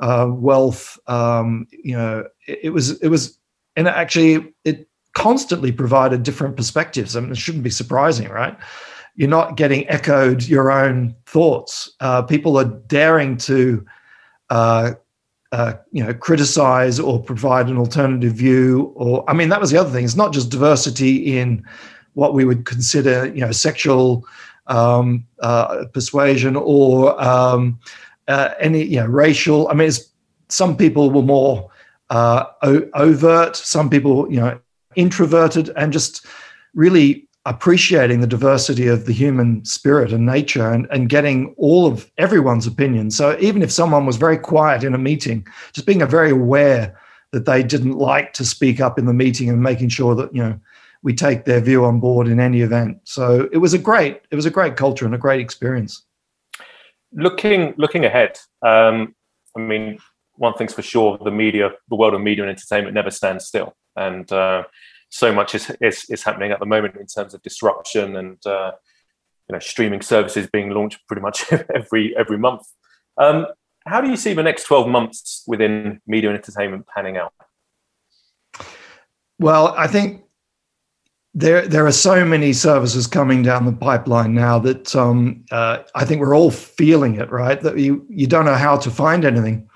uh, 0.00 0.28
wealth. 0.30 0.98
Um, 1.06 1.66
you 1.70 1.96
know, 1.96 2.24
it, 2.46 2.58
it, 2.64 2.70
was 2.70 3.00
it 3.00 3.08
was, 3.08 3.38
and 3.76 3.86
actually, 3.86 4.54
it 4.64 4.88
constantly 5.14 5.72
provided 5.72 6.22
different 6.22 6.56
perspectives. 6.56 7.16
I 7.16 7.20
mean, 7.20 7.32
it 7.32 7.38
shouldn't 7.38 7.64
be 7.64 7.70
surprising, 7.70 8.28
right? 8.28 8.56
You're 9.16 9.28
not 9.28 9.56
getting 9.56 9.88
echoed 9.88 10.42
your 10.44 10.70
own 10.70 11.14
thoughts. 11.26 11.92
Uh, 12.00 12.22
people 12.22 12.58
are 12.58 12.64
daring 12.64 13.36
to, 13.38 13.84
uh, 14.50 14.92
uh, 15.52 15.74
you 15.92 16.02
know, 16.02 16.12
criticize 16.12 16.98
or 16.98 17.22
provide 17.22 17.68
an 17.68 17.78
alternative 17.78 18.32
view. 18.32 18.92
Or, 18.96 19.28
I 19.30 19.34
mean, 19.34 19.50
that 19.50 19.60
was 19.60 19.70
the 19.70 19.78
other 19.78 19.90
thing. 19.90 20.04
It's 20.04 20.16
not 20.16 20.32
just 20.32 20.50
diversity 20.50 21.38
in 21.38 21.64
what 22.14 22.34
we 22.34 22.44
would 22.44 22.64
consider, 22.64 23.26
you 23.26 23.40
know, 23.40 23.52
sexual 23.52 24.26
um, 24.66 25.26
uh, 25.40 25.84
persuasion 25.92 26.56
or 26.56 27.20
um, 27.22 27.78
uh, 28.28 28.50
any 28.58 28.84
you 28.84 29.00
know 29.00 29.06
racial. 29.06 29.68
I 29.68 29.74
mean, 29.74 29.90
some 30.48 30.76
people 30.76 31.10
were 31.10 31.22
more 31.22 31.70
uh, 32.10 32.44
overt, 32.94 33.56
some 33.56 33.90
people 33.90 34.30
you 34.32 34.40
know 34.40 34.58
introverted, 34.96 35.70
and 35.76 35.92
just 35.92 36.26
really 36.74 37.28
appreciating 37.46 38.20
the 38.20 38.26
diversity 38.26 38.86
of 38.86 39.04
the 39.04 39.12
human 39.12 39.64
spirit 39.64 40.12
and 40.12 40.24
nature 40.24 40.70
and, 40.70 40.86
and 40.90 41.10
getting 41.10 41.54
all 41.58 41.86
of 41.86 42.10
everyone's 42.16 42.66
opinion. 42.66 43.10
So 43.10 43.36
even 43.38 43.60
if 43.62 43.70
someone 43.70 44.06
was 44.06 44.16
very 44.16 44.38
quiet 44.38 44.82
in 44.82 44.94
a 44.94 44.98
meeting, 44.98 45.46
just 45.74 45.86
being 45.86 46.04
very 46.06 46.30
aware 46.30 46.98
that 47.32 47.44
they 47.44 47.62
didn't 47.62 47.98
like 47.98 48.32
to 48.34 48.44
speak 48.46 48.80
up 48.80 48.98
in 48.98 49.04
the 49.04 49.12
meeting 49.12 49.50
and 49.50 49.62
making 49.62 49.90
sure 49.90 50.14
that, 50.14 50.34
you 50.34 50.42
know, 50.42 50.58
we 51.02 51.12
take 51.12 51.44
their 51.44 51.60
view 51.60 51.84
on 51.84 52.00
board 52.00 52.26
in 52.28 52.40
any 52.40 52.62
event. 52.62 52.98
So 53.04 53.48
it 53.52 53.58
was 53.58 53.74
a 53.74 53.78
great 53.78 54.22
it 54.30 54.36
was 54.36 54.46
a 54.46 54.50
great 54.50 54.74
culture 54.74 55.04
and 55.04 55.14
a 55.14 55.18
great 55.18 55.40
experience. 55.40 56.02
Looking 57.12 57.74
looking 57.76 58.04
ahead, 58.06 58.38
um, 58.62 59.14
I 59.54 59.60
mean, 59.60 59.98
one 60.36 60.54
thing's 60.54 60.72
for 60.72 60.82
sure: 60.82 61.18
the 61.22 61.30
media, 61.30 61.72
the 61.90 61.96
world 61.96 62.14
of 62.14 62.22
media 62.22 62.44
and 62.44 62.50
entertainment, 62.50 62.94
never 62.94 63.10
stands 63.10 63.44
still, 63.44 63.76
and 63.96 64.30
uh, 64.32 64.64
so 65.08 65.32
much 65.32 65.54
is, 65.54 65.70
is, 65.80 66.06
is 66.10 66.22
happening 66.22 66.50
at 66.50 66.60
the 66.60 66.66
moment 66.66 66.96
in 66.96 67.06
terms 67.06 67.34
of 67.34 67.42
disruption 67.42 68.16
and 68.16 68.44
uh, 68.46 68.72
you 69.48 69.52
know 69.52 69.58
streaming 69.58 70.02
services 70.02 70.48
being 70.52 70.70
launched 70.70 71.00
pretty 71.06 71.22
much 71.22 71.44
every 71.74 72.16
every 72.16 72.38
month. 72.38 72.62
Um, 73.16 73.46
how 73.86 74.00
do 74.00 74.08
you 74.08 74.16
see 74.16 74.32
the 74.32 74.42
next 74.42 74.64
twelve 74.64 74.88
months 74.88 75.44
within 75.46 76.00
media 76.06 76.30
and 76.30 76.38
entertainment 76.38 76.86
panning 76.94 77.16
out? 77.16 77.32
Well, 79.38 79.74
I 79.76 79.86
think 79.86 80.24
there 81.34 81.66
there 81.66 81.86
are 81.86 81.92
so 81.92 82.24
many 82.24 82.52
services 82.52 83.06
coming 83.06 83.42
down 83.42 83.66
the 83.66 83.72
pipeline 83.72 84.34
now 84.34 84.58
that 84.60 84.94
um, 84.94 85.44
uh, 85.50 85.78
I 85.94 86.04
think 86.04 86.20
we're 86.20 86.36
all 86.36 86.50
feeling 86.50 87.16
it, 87.16 87.30
right? 87.30 87.60
That 87.60 87.76
you 87.78 88.06
you 88.08 88.26
don't 88.26 88.44
know 88.44 88.54
how 88.54 88.76
to 88.78 88.90
find 88.90 89.24
anything, 89.24 89.68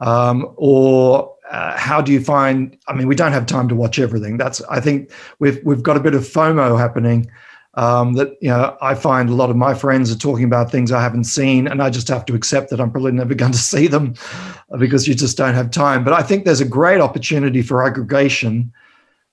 um, 0.00 0.54
or 0.56 1.35
uh, 1.50 1.76
how 1.76 2.00
do 2.00 2.12
you 2.12 2.20
find? 2.20 2.76
I 2.88 2.94
mean, 2.94 3.06
we 3.06 3.14
don't 3.14 3.32
have 3.32 3.46
time 3.46 3.68
to 3.68 3.74
watch 3.74 3.98
everything. 3.98 4.36
That's 4.36 4.62
I 4.62 4.80
think 4.80 5.10
we've 5.38 5.60
we've 5.64 5.82
got 5.82 5.96
a 5.96 6.00
bit 6.00 6.14
of 6.14 6.22
FOMO 6.22 6.78
happening. 6.78 7.30
Um, 7.74 8.14
that 8.14 8.38
you 8.40 8.48
know, 8.48 8.74
I 8.80 8.94
find 8.94 9.28
a 9.28 9.34
lot 9.34 9.50
of 9.50 9.56
my 9.56 9.74
friends 9.74 10.10
are 10.10 10.16
talking 10.16 10.44
about 10.44 10.70
things 10.70 10.90
I 10.90 11.02
haven't 11.02 11.24
seen, 11.24 11.66
and 11.68 11.82
I 11.82 11.90
just 11.90 12.08
have 12.08 12.24
to 12.26 12.34
accept 12.34 12.70
that 12.70 12.80
I'm 12.80 12.90
probably 12.90 13.12
never 13.12 13.34
going 13.42 13.52
to 13.52 13.58
see 13.58 13.86
them 13.86 14.14
because 14.78 15.06
you 15.06 15.14
just 15.14 15.36
don't 15.36 15.54
have 15.54 15.70
time. 15.70 16.02
But 16.02 16.14
I 16.14 16.22
think 16.22 16.44
there's 16.44 16.60
a 16.60 16.68
great 16.68 17.00
opportunity 17.00 17.62
for 17.62 17.84
aggregation. 17.84 18.72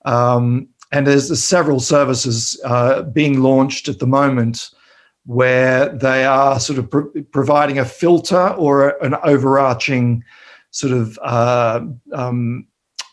Um, 0.04 0.68
and 0.92 1.06
there's 1.06 1.42
several 1.42 1.80
services 1.80 2.60
uh, 2.64 3.02
being 3.02 3.42
launched 3.42 3.88
at 3.88 3.98
the 3.98 4.06
moment 4.06 4.70
where 5.26 5.88
they 5.88 6.24
are 6.24 6.60
sort 6.60 6.78
of 6.78 6.90
pro- 6.90 7.10
providing 7.32 7.78
a 7.78 7.84
filter 7.84 8.48
or 8.50 9.02
an 9.02 9.14
overarching 9.24 10.22
sort 10.74 10.92
of 10.92 11.16
uh, 11.22 11.80
um, 12.12 12.66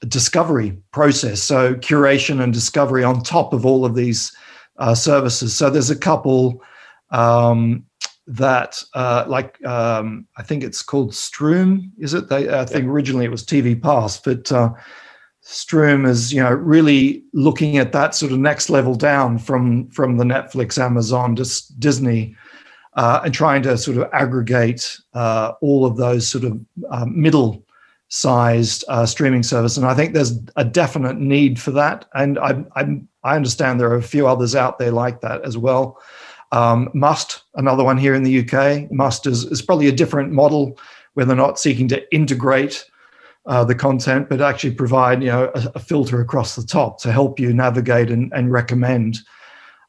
discovery 0.08 0.76
process. 0.92 1.44
So 1.44 1.76
curation 1.76 2.42
and 2.42 2.52
discovery 2.52 3.04
on 3.04 3.22
top 3.22 3.54
of 3.54 3.68
all 3.68 3.86
of 3.86 3.94
these 3.94 4.36
uh, 4.78 4.96
services. 4.96 5.56
So 5.56 5.70
there's 5.70 5.92
a 5.92 5.96
couple 5.96 6.64
um, 7.12 7.86
that, 8.26 8.84
uh, 8.96 9.26
like 9.28 9.64
um, 9.64 10.26
I 10.38 10.42
think 10.42 10.64
it's 10.64 10.82
called 10.82 11.12
Struum. 11.12 11.92
Is 12.00 12.16
it? 12.16 12.30
They, 12.30 12.52
I 12.52 12.66
think 12.66 12.88
originally 12.88 13.26
it 13.26 13.32
was 13.32 13.46
TV 13.46 13.80
Pass, 13.80 14.20
but 14.20 14.52
uh, 14.52 14.74
Struum 15.44 16.08
is, 16.08 16.34
you 16.34 16.42
know, 16.42 16.52
really 16.52 17.24
looking 17.34 17.78
at 17.78 17.92
that 17.92 18.16
sort 18.16 18.32
of 18.32 18.40
next 18.40 18.72
level 18.72 18.96
down 18.96 19.38
from 19.38 19.88
from 19.92 20.18
the 20.18 20.24
Netflix, 20.24 20.82
Amazon, 20.82 21.36
just 21.36 21.80
Disney, 21.80 22.36
uh, 22.94 23.22
and 23.24 23.34
trying 23.34 23.64
to 23.64 23.78
sort 23.78 23.98
of 23.98 24.10
aggregate 24.14 24.98
uh, 25.14 25.54
all 25.62 25.86
of 25.86 25.98
those 25.98 26.28
sort 26.28 26.44
of 26.44 26.60
uh, 26.90 27.06
middle 27.06 27.64
sized 28.10 28.84
uh, 28.90 29.06
streaming 29.06 29.44
service. 29.44 29.78
And 29.78 29.86
I 29.86 29.94
think 29.94 30.14
there's 30.14 30.38
a 30.58 30.66
definite 30.66 31.18
need 31.18 31.60
for 31.60 31.72
that. 31.72 32.06
And 32.14 32.38
I, 32.40 32.64
I, 32.76 33.02
I 33.24 33.36
understand 33.36 33.80
there 33.80 33.90
are 33.90 33.96
a 33.96 34.04
few 34.04 34.28
others 34.28 34.56
out 34.56 34.80
there 34.80 34.92
like 34.92 35.22
that 35.22 35.42
as 35.46 35.58
well. 35.58 36.02
Um, 36.52 36.90
Must, 36.94 37.44
another 37.56 37.84
one 37.84 37.98
here 37.98 38.14
in 38.14 38.24
the 38.24 38.40
UK. 38.40 38.92
Must 38.92 39.26
is, 39.26 39.46
is 39.46 39.62
probably 39.62 39.88
a 39.88 39.94
different 39.94 40.34
model 40.34 40.78
where 41.14 41.26
they're 41.26 41.36
not 41.36 41.60
seeking 41.60 41.88
to 41.90 42.14
integrate 42.14 42.86
uh, 43.46 43.64
the 43.64 43.76
content, 43.76 44.30
but 44.30 44.42
actually 44.42 44.74
provide 44.74 45.24
you 45.24 45.30
know 45.30 45.52
a, 45.56 45.72
a, 45.76 45.80
filter 45.80 46.22
across 46.22 46.56
the 46.56 46.64
top 46.64 47.02
to 47.02 47.12
help 47.12 47.40
you 47.40 47.54
navigate 47.54 48.12
and, 48.12 48.32
and 48.34 48.52
recommend. 48.52 49.20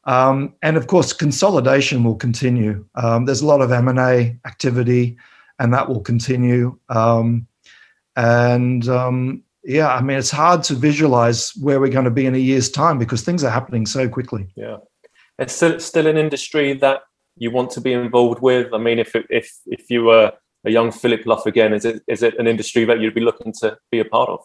Um, 0.05 0.53
and 0.61 0.77
of 0.77 0.87
course, 0.87 1.13
consolidation 1.13 2.03
will 2.03 2.15
continue. 2.15 2.85
Um, 2.95 3.25
there's 3.25 3.41
a 3.41 3.45
lot 3.45 3.61
of 3.61 3.71
M 3.71 3.87
and 3.87 3.99
A 3.99 4.37
activity, 4.45 5.17
and 5.59 5.73
that 5.73 5.87
will 5.87 6.01
continue. 6.01 6.77
Um, 6.89 7.47
and 8.15 8.87
um, 8.89 9.43
yeah, 9.63 9.93
I 9.93 10.01
mean, 10.01 10.17
it's 10.17 10.31
hard 10.31 10.63
to 10.63 10.75
visualize 10.75 11.51
where 11.61 11.79
we're 11.79 11.87
going 11.87 12.05
to 12.05 12.11
be 12.11 12.25
in 12.25 12.35
a 12.35 12.39
year's 12.39 12.69
time 12.69 12.99
because 12.99 13.21
things 13.21 13.43
are 13.43 13.49
happening 13.49 13.85
so 13.85 14.09
quickly. 14.09 14.49
Yeah, 14.55 14.77
it's 15.39 15.53
still 15.53 15.79
still 15.79 16.07
an 16.07 16.17
industry 16.17 16.73
that 16.73 17.01
you 17.37 17.51
want 17.51 17.71
to 17.71 17.81
be 17.81 17.93
involved 17.93 18.41
with. 18.41 18.73
I 18.73 18.77
mean, 18.77 18.99
if 18.99 19.15
if 19.29 19.51
if 19.65 19.89
you 19.89 20.03
were 20.03 20.33
a 20.65 20.71
young 20.71 20.91
Phillip 20.91 21.25
Luff 21.25 21.45
again? 21.45 21.73
Is 21.73 21.85
it 21.85 22.01
is 22.07 22.23
it 22.23 22.37
an 22.39 22.47
industry 22.47 22.85
that 22.85 22.99
you'd 22.99 23.13
be 23.13 23.21
looking 23.21 23.53
to 23.59 23.77
be 23.91 23.99
a 23.99 24.05
part 24.05 24.29
of? 24.29 24.39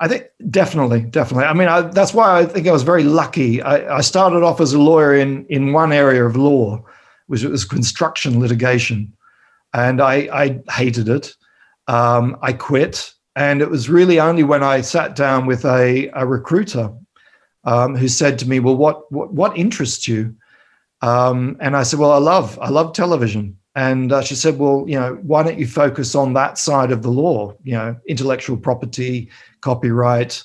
I 0.00 0.08
think 0.08 0.24
definitely, 0.48 1.02
definitely. 1.02 1.44
I 1.44 1.52
mean, 1.52 1.68
I, 1.68 1.82
that's 1.82 2.14
why 2.14 2.40
I 2.40 2.46
think 2.46 2.66
I 2.66 2.72
was 2.72 2.82
very 2.82 3.04
lucky. 3.04 3.60
I, 3.60 3.98
I, 3.98 4.00
started 4.00 4.42
off 4.42 4.58
as 4.58 4.72
a 4.72 4.78
lawyer 4.78 5.14
in 5.14 5.44
in 5.46 5.74
one 5.74 5.92
area 5.92 6.24
of 6.24 6.36
law, 6.36 6.82
which 7.26 7.44
was 7.44 7.66
construction 7.66 8.40
litigation, 8.40 9.12
and 9.74 10.00
I, 10.00 10.14
I 10.32 10.72
hated 10.72 11.10
it. 11.10 11.36
Um, 11.86 12.38
I 12.40 12.54
quit, 12.54 13.12
and 13.36 13.60
it 13.60 13.68
was 13.68 13.90
really 13.90 14.18
only 14.18 14.42
when 14.42 14.62
I 14.62 14.80
sat 14.80 15.16
down 15.16 15.44
with 15.44 15.66
a, 15.66 16.08
a 16.14 16.26
recruiter 16.26 16.90
um, 17.64 17.94
who 17.94 18.08
said 18.08 18.38
to 18.38 18.48
me, 18.48 18.58
"Well, 18.58 18.76
what 18.76 19.12
what, 19.12 19.34
what 19.34 19.58
interests 19.58 20.08
you?" 20.08 20.34
Um, 21.02 21.58
and 21.60 21.76
I 21.76 21.82
said, 21.82 21.98
"Well, 21.98 22.12
I 22.12 22.18
love 22.18 22.58
I 22.62 22.70
love 22.70 22.94
television." 22.94 23.58
And 23.80 24.12
uh, 24.12 24.20
she 24.20 24.34
said, 24.34 24.58
"Well, 24.58 24.84
you 24.86 25.00
know, 25.00 25.14
why 25.22 25.42
don't 25.42 25.58
you 25.58 25.66
focus 25.66 26.14
on 26.14 26.34
that 26.34 26.58
side 26.58 26.92
of 26.92 27.00
the 27.02 27.08
law? 27.08 27.54
You 27.64 27.72
know, 27.72 27.96
intellectual 28.06 28.58
property, 28.58 29.30
copyright, 29.62 30.44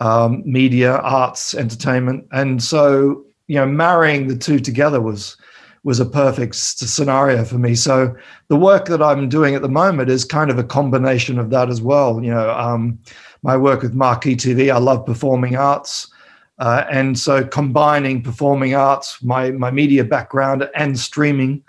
um, 0.00 0.42
media, 0.44 0.96
arts, 0.96 1.54
entertainment." 1.54 2.26
And 2.32 2.62
so, 2.62 3.24
you 3.46 3.56
know, 3.56 3.64
marrying 3.64 4.28
the 4.28 4.36
two 4.36 4.58
together 4.58 5.00
was 5.00 5.38
was 5.84 6.00
a 6.00 6.04
perfect 6.04 6.54
scenario 6.56 7.46
for 7.46 7.56
me. 7.56 7.74
So 7.74 8.14
the 8.48 8.56
work 8.56 8.86
that 8.86 9.02
I'm 9.02 9.30
doing 9.30 9.54
at 9.54 9.62
the 9.62 9.70
moment 9.70 10.10
is 10.10 10.26
kind 10.26 10.50
of 10.50 10.58
a 10.58 10.64
combination 10.64 11.38
of 11.38 11.48
that 11.48 11.70
as 11.70 11.80
well. 11.80 12.22
You 12.22 12.32
know, 12.34 12.50
um, 12.50 12.98
my 13.42 13.56
work 13.56 13.80
with 13.80 13.94
Marquee 13.94 14.36
TV, 14.36 14.70
I 14.70 14.76
love 14.76 15.06
performing 15.06 15.56
arts. 15.56 16.12
Uh, 16.58 16.84
and 16.90 17.18
so 17.18 17.46
combining 17.46 18.22
performing 18.22 18.74
arts, 18.74 19.22
my, 19.22 19.50
my 19.52 19.70
media 19.70 20.04
background 20.04 20.68
and 20.74 20.98
streaming, 20.98 21.62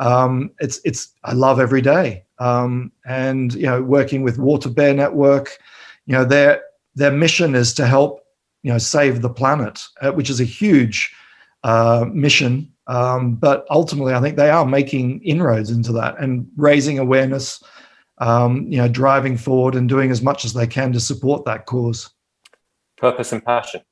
um, 0.00 0.50
it's, 0.58 0.80
it's, 0.84 1.12
I 1.24 1.32
love 1.32 1.60
every 1.60 1.82
day. 1.82 2.24
Um, 2.38 2.90
and, 3.04 3.54
you 3.54 3.66
know, 3.66 3.82
working 3.82 4.22
with 4.22 4.38
Water 4.38 4.68
Bear 4.68 4.94
Network, 4.94 5.58
you 6.06 6.14
know, 6.14 6.24
their, 6.24 6.62
their 6.94 7.12
mission 7.12 7.54
is 7.54 7.72
to 7.74 7.86
help, 7.86 8.24
you 8.62 8.72
know, 8.72 8.78
save 8.78 9.22
the 9.22 9.30
planet, 9.30 9.80
uh, 10.00 10.10
which 10.12 10.30
is 10.30 10.40
a 10.40 10.44
huge 10.44 11.14
uh, 11.62 12.06
mission 12.12 12.72
um, 12.90 13.36
but 13.36 13.66
ultimately, 13.70 14.14
I 14.14 14.20
think 14.20 14.34
they 14.34 14.50
are 14.50 14.66
making 14.66 15.22
inroads 15.22 15.70
into 15.70 15.92
that 15.92 16.18
and 16.18 16.48
raising 16.56 16.98
awareness, 16.98 17.62
um, 18.18 18.66
you 18.68 18.78
know, 18.78 18.88
driving 18.88 19.36
forward 19.36 19.76
and 19.76 19.88
doing 19.88 20.10
as 20.10 20.22
much 20.22 20.44
as 20.44 20.54
they 20.54 20.66
can 20.66 20.92
to 20.94 21.00
support 21.00 21.44
that 21.44 21.66
cause. 21.66 22.10
Purpose 22.96 23.30
and 23.30 23.44
passion. 23.44 23.82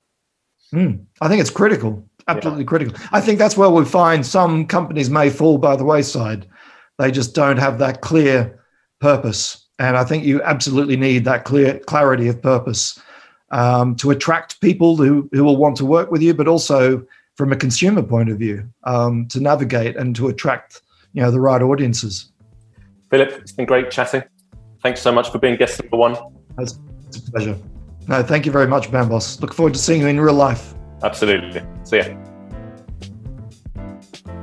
Mm, 0.74 1.04
I 1.20 1.28
think 1.28 1.40
it's 1.40 1.48
critical, 1.48 2.04
absolutely 2.28 2.64
yeah. 2.64 2.68
critical. 2.68 2.96
I 3.12 3.20
think 3.20 3.38
that's 3.38 3.56
where 3.56 3.70
we 3.70 3.84
find 3.84 4.24
some 4.24 4.66
companies 4.66 5.10
may 5.10 5.30
fall 5.30 5.58
by 5.58 5.76
the 5.76 5.84
wayside. 5.84 6.46
They 6.98 7.10
just 7.10 7.34
don't 7.34 7.56
have 7.58 7.78
that 7.78 8.00
clear 8.00 8.62
purpose. 9.00 9.66
And 9.78 9.96
I 9.96 10.04
think 10.04 10.24
you 10.24 10.42
absolutely 10.42 10.96
need 10.96 11.24
that 11.24 11.44
clear 11.44 11.78
clarity 11.80 12.28
of 12.28 12.42
purpose 12.42 13.00
um, 13.50 13.94
to 13.96 14.10
attract 14.10 14.60
people 14.60 14.96
who, 14.96 15.28
who 15.32 15.44
will 15.44 15.56
want 15.56 15.76
to 15.76 15.84
work 15.84 16.10
with 16.10 16.22
you, 16.22 16.34
but 16.34 16.48
also 16.48 17.06
from 17.36 17.52
a 17.52 17.56
consumer 17.56 18.02
point 18.02 18.28
of 18.28 18.38
view 18.38 18.68
um, 18.84 19.26
to 19.28 19.40
navigate 19.40 19.96
and 19.96 20.14
to 20.16 20.28
attract 20.28 20.82
you 21.12 21.22
know 21.22 21.30
the 21.30 21.40
right 21.40 21.62
audiences. 21.62 22.32
Phillip, 23.10 23.30
it's 23.30 23.52
been 23.52 23.66
great 23.66 23.90
chatting. 23.90 24.22
Thanks 24.82 25.00
so 25.00 25.12
much 25.12 25.30
for 25.30 25.38
being 25.38 25.56
guest 25.56 25.80
number 25.82 25.96
one. 25.96 26.16
It's 26.58 26.78
a 27.16 27.30
pleasure. 27.30 27.56
No, 28.06 28.22
thank 28.22 28.44
you 28.44 28.52
very 28.52 28.66
much, 28.66 28.90
Bambos. 28.90 29.40
Look 29.40 29.54
forward 29.54 29.74
to 29.74 29.80
seeing 29.80 30.00
you 30.00 30.08
in 30.08 30.20
real 30.20 30.34
life. 30.34 30.74
Absolutely. 31.02 31.62
See 31.84 31.98
ya. 31.98 32.04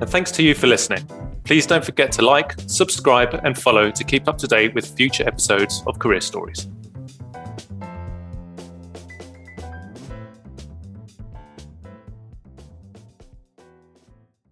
And 0.02 0.10
thanks 0.10 0.32
to 0.34 0.44
you 0.44 0.54
for 0.54 0.68
listening. 0.68 1.08
Please 1.46 1.66
don't 1.66 1.86
forget 1.86 2.12
to 2.14 2.22
like, 2.22 2.56
subscribe, 2.68 3.40
and 3.44 3.58
follow 3.58 3.92
to 3.92 4.04
keep 4.04 4.28
up 4.28 4.38
to 4.40 4.48
date 4.48 4.74
with 4.74 4.86
future 4.98 5.26
episodes 5.28 5.84
of 5.86 6.00
Career 6.00 6.22
Stories. 6.22 6.68